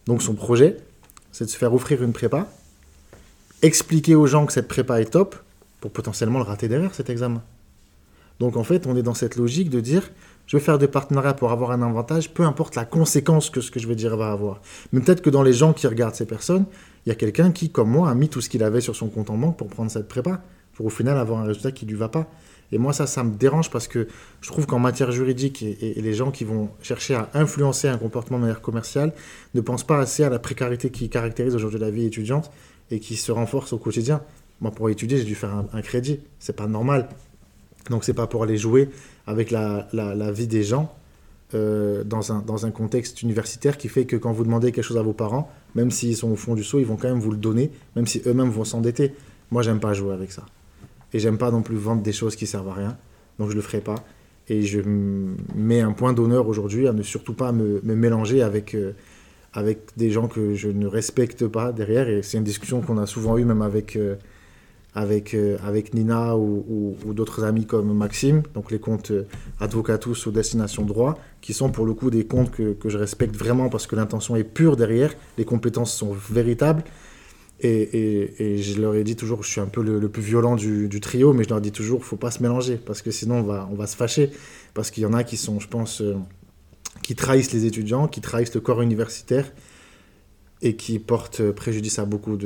Donc 0.06 0.22
son 0.22 0.34
projet, 0.34 0.76
c'est 1.32 1.46
de 1.46 1.50
se 1.50 1.56
faire 1.56 1.74
offrir 1.74 2.04
une 2.04 2.12
prépa, 2.12 2.46
expliquer 3.62 4.16
aux 4.16 4.28
gens 4.28 4.46
que 4.46 4.52
cette 4.52 4.68
prépa 4.68 5.00
est 5.00 5.12
top 5.12 5.38
pour 5.80 5.92
potentiellement 5.92 6.40
le 6.40 6.44
rater 6.44 6.68
derrière 6.68 6.94
cet 6.94 7.10
examen. 7.10 7.42
Donc 8.42 8.58
en 8.58 8.66
fait, 8.66 8.86
on 8.86 8.98
est 8.98 9.04
dans 9.04 9.14
cette 9.14 9.38
logique 9.38 9.70
de 9.70 9.80
dire 9.80 10.12
je 10.48 10.58
vais 10.58 10.64
faire 10.64 10.78
des 10.78 10.88
partenariats 10.88 11.34
pour 11.34 11.52
avoir 11.52 11.72
un 11.72 11.82
avantage, 11.82 12.34
peu 12.34 12.44
importe 12.44 12.76
la 12.76 12.86
conséquence 12.86 13.50
que 13.50 13.62
ce 13.62 13.72
que 13.72 13.80
je 13.80 13.88
vais 13.88 13.96
dire 13.96 14.18
va 14.18 14.32
avoir. 14.32 14.62
Mais 14.92 15.00
peut-être 15.00 15.22
que 15.22 15.30
dans 15.30 15.44
les 15.44 15.54
gens 15.54 15.74
qui 15.74 15.88
regardent 15.88 16.16
ces 16.16 16.26
personnes, 16.26 16.66
il 17.06 17.10
y 17.10 17.12
a 17.12 17.16
quelqu'un 17.16 17.52
qui, 17.52 17.70
comme 17.70 17.90
moi, 17.90 18.10
a 18.10 18.16
mis 18.16 18.30
tout 18.30 18.42
ce 18.42 18.50
qu'il 18.50 18.64
avait 18.64 18.82
sur 18.82 18.96
son 18.96 19.08
compte 19.08 19.30
en 19.30 19.38
banque 19.38 19.58
pour 19.58 19.68
prendre 19.68 19.90
cette 19.90 20.08
prépa, 20.08 20.42
pour 20.74 20.86
au 20.86 20.90
final 20.90 21.18
avoir 21.18 21.40
un 21.40 21.46
résultat 21.46 21.72
qui 21.72 21.86
ne 21.86 21.92
lui 21.92 21.98
va 21.98 22.10
pas. 22.10 22.28
Et 22.72 22.78
moi, 22.78 22.94
ça, 22.94 23.06
ça 23.06 23.24
me 23.24 23.36
dérange 23.36 23.70
parce 23.70 23.88
que 23.88 24.08
je 24.40 24.50
trouve 24.50 24.66
qu'en 24.66 24.80
matière 24.80 25.12
juridique, 25.12 25.62
et, 25.62 25.94
les 26.02 26.14
gens 26.14 26.32
qui 26.32 26.46
vont 26.46 26.70
chercher 26.82 27.16
à 27.16 27.30
influencer 27.34 27.88
un 27.88 27.98
comportement 27.98 28.38
de 28.38 28.44
manière 28.44 28.62
commerciale 28.62 29.14
ne 29.54 29.62
pensent 29.62 29.86
pas 29.86 30.00
assez 30.00 30.24
à 30.24 30.30
la 30.30 30.40
précarité 30.40 30.90
qui 30.90 31.10
caractérise 31.10 31.56
aujourd'hui 31.56 31.80
la 31.80 31.92
vie 31.92 32.06
étudiante 32.06 32.52
et 32.90 33.00
qui 33.00 33.16
se 33.16 33.32
renforce 33.32 33.74
au 33.74 33.78
quotidien. 33.78 34.22
Moi, 34.62 34.72
pour 34.72 34.90
étudier, 34.90 35.18
j'ai 35.18 35.26
dû 35.26 35.36
faire 35.36 35.54
un, 35.54 35.68
un 35.74 35.82
crédit. 35.82 36.20
C'est 36.40 36.56
pas 36.56 36.68
normal. 36.68 37.10
Donc, 37.90 38.06
c'est 38.06 38.14
pas 38.14 38.28
pour 38.28 38.44
aller 38.44 38.58
jouer 38.58 38.90
avec 39.28 39.52
la, 39.52 39.88
la, 39.94 40.32
vie 40.32 40.48
des 40.48 40.64
gens 40.64 40.94
euh, 41.54 42.04
dans, 42.04 42.32
un, 42.32 42.40
dans 42.40 42.66
un 42.66 42.72
contexte 42.72 43.22
universitaire 43.22 43.78
qui 43.78 43.88
fait 43.88 44.06
que 44.06 44.16
quand 44.16 44.32
vous 44.32 44.44
demandez 44.44 44.72
quelque 44.72 44.84
chose 44.84 44.98
à 44.98 45.02
vos 45.02 45.14
parents, 45.14 45.52
même 45.76 45.92
s'ils 45.92 46.16
sont 46.16 46.32
au 46.32 46.36
fond 46.36 46.56
du 46.56 46.64
seau, 46.64 46.80
ils 46.80 46.86
vont 46.86 46.98
quand 46.98 47.10
même 47.10 47.20
vous 47.20 47.32
le 47.32 47.38
donner, 47.38 47.72
même 47.96 48.08
si 48.08 48.22
eux-mêmes 48.26 48.50
vont 48.50 48.66
s'endetter. 48.66 49.14
Moi, 49.52 49.62
j'aime 49.62 49.80
pas 49.80 49.94
jouer 49.94 50.14
avec 50.14 50.32
ça. 50.32 50.46
Et 51.14 51.20
j'aime 51.20 51.38
pas 51.38 51.52
non 51.52 51.62
plus 51.62 51.76
vendre 51.76 52.02
des 52.02 52.14
choses 52.14 52.36
qui 52.36 52.48
servent 52.48 52.70
à 52.70 52.74
rien. 52.74 52.98
Donc 53.38 53.50
je 53.50 53.56
le 53.56 53.62
ferai 53.62 53.82
pas. 53.82 53.96
Et 54.48 54.64
je 54.64 54.82
mets 55.56 55.82
un 55.82 55.92
point 55.92 56.14
d'honneur 56.14 56.48
aujourd'hui 56.48 56.88
à 56.88 56.94
ne 56.94 57.04
surtout 57.04 57.34
pas 57.34 57.52
me, 57.52 57.82
me 57.84 57.96
mélanger 57.96 58.42
avec, 58.42 58.76
euh, 58.76 58.94
avec 59.54 59.80
des 59.98 60.12
gens 60.12 60.28
que 60.28 60.56
je 60.56 60.70
ne 60.70 60.88
respecte 60.88 61.48
pas 61.48 61.72
derrière. 61.72 62.08
Et 62.10 62.22
c'est 62.24 62.38
une 62.38 62.44
discussion 62.44 62.82
qu'on 62.82 62.98
a 62.98 63.06
souvent 63.06 63.38
eue 63.38 63.46
même 63.46 63.62
avec, 63.62 63.96
euh, 63.96 64.16
avec, 64.94 65.34
euh, 65.34 65.58
avec 65.66 65.94
Nina 65.94 66.36
ou, 66.38 66.96
d'autres 67.14 67.44
amis 67.44 67.66
comme 67.66 67.94
Maxime. 67.94 68.44
Donc 68.54 68.72
les 68.72 68.80
comptes 68.80 69.12
euh, 69.12 69.28
Advocatus 69.60 70.26
ou 70.26 70.32
Destination 70.32 70.84
Droit, 70.84 71.18
qui 71.42 71.54
sont 71.54 71.70
pour 71.70 71.86
le 71.86 71.94
coup 71.94 72.10
des 72.10 72.26
comptes 72.26 72.52
que, 72.52 72.74
que 72.74 72.90
je 72.90 72.98
respecte 72.98 73.36
vraiment 73.36 73.70
parce 73.70 73.88
que 73.88 73.96
l'intention 73.96 74.36
est 74.36 74.44
pure 74.44 74.76
derrière. 74.76 75.14
Les 75.38 75.46
compétences 75.46 75.94
sont 75.94 76.12
véritables. 76.12 76.84
Et, 77.64 78.58
je 78.58 78.82
leur 78.82 78.96
ai 78.96 79.04
dit 79.04 79.16
toujours, 79.16 79.44
je 79.44 79.50
suis 79.52 79.62
un 79.62 79.68
peu 79.68 79.84
le, 79.84 80.10
plus 80.10 80.24
violent 80.24 80.56
du, 80.56 80.88
du, 80.88 81.00
trio, 81.00 81.32
mais 81.32 81.44
je 81.44 81.50
leur 81.50 81.62
dis 81.62 81.72
toujours, 81.72 82.04
faut 82.04 82.18
pas 82.18 82.32
se 82.32 82.42
mélanger, 82.42 82.78
parce 82.78 83.04
que 83.04 83.12
sinon 83.12 83.36
on 83.36 83.44
va, 83.44 83.70
on 83.72 83.76
va 83.76 83.86
se 83.86 83.96
fâcher. 83.96 84.32
Parce 84.74 84.90
qu'il 84.90 85.04
y 85.04 85.06
en 85.06 85.14
a 85.14 85.24
qui 85.24 85.38
sont, 85.38 85.60
je 85.60 85.68
pense, 85.68 86.02
euh, 86.02 86.16
qui 87.04 87.16
trahissent 87.16 87.54
les 87.54 87.66
étudiants, 87.66 88.08
qui 88.08 88.20
trahissent 88.20 88.56
le 88.56 88.62
corps 88.62 88.82
universitaire, 88.82 89.52
et 90.64 90.76
qui 90.76 91.00
portent 91.00 91.52
préjudice 91.52 92.00
à 92.00 92.06
beaucoup 92.06 92.38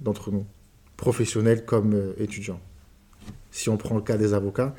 d'entre 0.00 0.30
nous, 0.30 0.44
professionnels 1.00 1.64
comme 1.64 1.94
euh, 1.94 2.12
étudiants. 2.18 2.60
Si 3.50 3.70
on 3.70 3.78
prend 3.78 3.96
le 3.96 4.02
cas 4.02 4.18
des 4.18 4.34
avocats, 4.34 4.74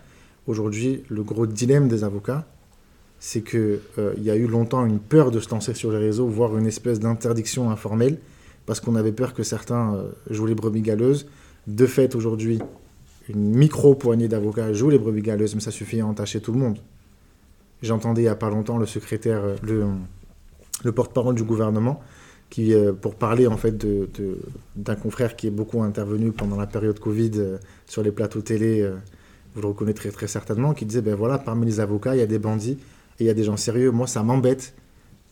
aujourd'hui, 0.46 1.04
le 1.10 1.24
gros 1.24 1.48
dilemme 1.48 1.88
des 1.88 2.04
avocats, 2.04 2.46
c'est 3.20 3.42
qu'il 3.42 3.80
euh, 3.98 4.14
y 4.20 4.30
a 4.30 4.36
eu 4.36 4.46
longtemps 4.46 4.86
une 4.86 5.00
peur 5.00 5.32
de 5.32 5.40
se 5.40 5.50
lancer 5.50 5.74
sur 5.74 5.92
les 5.92 5.98
réseaux, 5.98 6.28
voire 6.28 6.56
une 6.58 6.68
espèce 6.68 7.00
d'interdiction 7.00 7.72
informelle 7.72 8.20
parce 8.68 8.80
qu'on 8.80 8.96
avait 8.96 9.12
peur 9.12 9.34
que 9.34 9.42
certains 9.42 9.96
euh, 9.96 10.12
jouent 10.30 10.46
les 10.46 10.56
brebis 10.56 10.82
galeuses. 10.82 11.28
De 11.66 11.88
fait, 11.88 12.14
aujourd'hui, 12.14 12.60
une 13.28 13.56
micro-poignée 13.56 14.28
d'avocats 14.28 14.74
jouent 14.74 14.92
les 14.92 15.00
brebis 15.00 15.24
galeuses, 15.24 15.56
mais 15.56 15.62
ça 15.62 15.72
suffit 15.72 16.02
à 16.02 16.06
entacher 16.06 16.40
tout 16.40 16.54
le 16.54 16.60
monde. 16.60 16.78
J'entendais 17.82 18.22
il 18.22 18.26
n'y 18.26 18.30
a 18.30 18.36
pas 18.36 18.52
longtemps 18.52 18.78
le 18.78 18.86
secrétaire, 18.86 19.42
le, 19.64 19.86
le 20.84 20.92
porte-parole 20.92 21.34
du 21.34 21.44
gouvernement, 21.44 22.00
qui, 22.52 22.74
euh, 22.74 22.92
pour 22.92 23.16
parler 23.16 23.48
en 23.48 23.58
fait 23.58 23.84
d'un 24.76 24.96
confrère 24.96 25.36
qui 25.36 25.48
est 25.48 25.52
beaucoup 25.52 25.82
intervenu 25.82 26.32
pendant 26.32 26.58
la 26.58 26.68
période 26.68 27.00
Covid 27.00 27.32
euh, 27.36 27.58
sur 27.88 28.04
les 28.04 28.12
plateaux 28.12 28.42
télé, 28.42 28.82
euh, 28.82 28.94
vous 29.56 29.62
le 29.62 29.70
reconnaîtrez 29.70 30.12
très 30.12 30.28
certainement, 30.28 30.74
qui 30.74 30.86
disait, 30.86 31.02
ben 31.02 31.16
voilà, 31.16 31.40
parmi 31.40 31.66
les 31.66 31.80
avocats, 31.80 32.14
il 32.14 32.20
y 32.20 32.22
a 32.22 32.28
des 32.28 32.40
bandits 32.40 32.78
et 33.20 33.24
il 33.24 33.26
y 33.26 33.30
a 33.30 33.34
des 33.34 33.46
gens 33.46 33.58
sérieux. 33.58 33.90
Moi, 33.92 34.06
ça 34.06 34.22
m'embête 34.22 34.74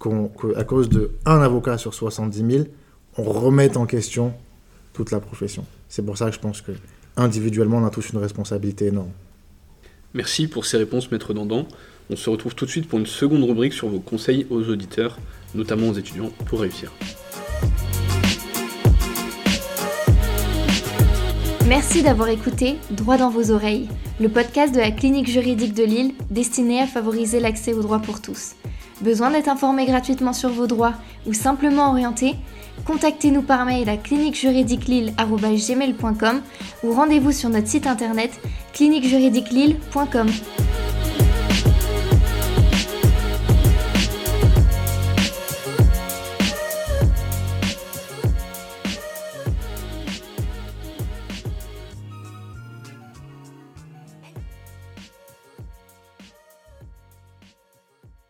qu'à 0.01 0.63
cause 0.63 0.88
de 0.88 1.12
un 1.25 1.41
avocat 1.41 1.77
sur 1.77 1.93
70 1.93 2.51
000, 2.51 2.65
on 3.17 3.23
remette 3.23 3.75
en 3.75 3.86
question 3.86 4.34
toute 4.93 5.12
la 5.12 5.19
profession. 5.19 5.65
C'est 5.89 6.05
pour 6.05 6.17
ça 6.17 6.27
que 6.27 6.36
je 6.36 6.39
pense 6.39 6.62
que 6.62 6.71
individuellement, 7.17 7.79
on 7.79 7.86
a 7.86 7.89
tous 7.89 8.12
une 8.12 8.19
responsabilité 8.19 8.88
énorme. 8.88 9.12
Merci 10.13 10.47
pour 10.47 10.65
ces 10.65 10.77
réponses, 10.77 11.12
Maître 11.12 11.34
Dandan. 11.34 11.67
On 12.10 12.15
se 12.15 12.29
retrouve 12.29 12.55
tout 12.55 12.65
de 12.65 12.71
suite 12.71 12.88
pour 12.88 12.97
une 12.97 13.05
seconde 13.05 13.43
rubrique 13.43 13.73
sur 13.73 13.89
vos 13.89 13.99
conseils 13.99 14.47
aux 14.49 14.63
auditeurs, 14.69 15.19
notamment 15.56 15.90
aux 15.90 15.94
étudiants, 15.94 16.32
pour 16.46 16.62
réussir. 16.62 16.92
Merci 21.68 22.02
d'avoir 22.02 22.30
écouté 22.30 22.78
Droit 22.90 23.18
dans 23.18 23.30
vos 23.30 23.52
oreilles, 23.52 23.88
le 24.20 24.28
podcast 24.28 24.74
de 24.74 24.80
la 24.80 24.90
clinique 24.90 25.30
juridique 25.30 25.76
de 25.76 25.84
Lille 25.84 26.14
destiné 26.32 26.82
à 26.82 26.88
favoriser 26.88 27.40
l'accès 27.40 27.74
au 27.74 27.84
droit 27.84 28.00
pour 28.00 28.22
tous. 28.22 28.56
Besoin 29.02 29.30
d'être 29.30 29.50
informé 29.50 29.86
gratuitement 29.86 30.34
sur 30.34 30.50
vos 30.50 30.66
droits 30.66 30.96
ou 31.28 31.34
simplement 31.34 31.92
orienté? 31.92 32.34
Contactez-nous 32.86 33.44
par 33.44 33.66
mail 33.66 33.88
à 33.88 33.98
cliniquejuridiquelille.gmail.com 33.98 36.42
ou 36.84 36.92
rendez-vous 36.92 37.32
sur 37.32 37.50
notre 37.50 37.68
site 37.68 37.86
internet 37.86 38.32
cliniquejuridiquelille.com. 38.74 40.28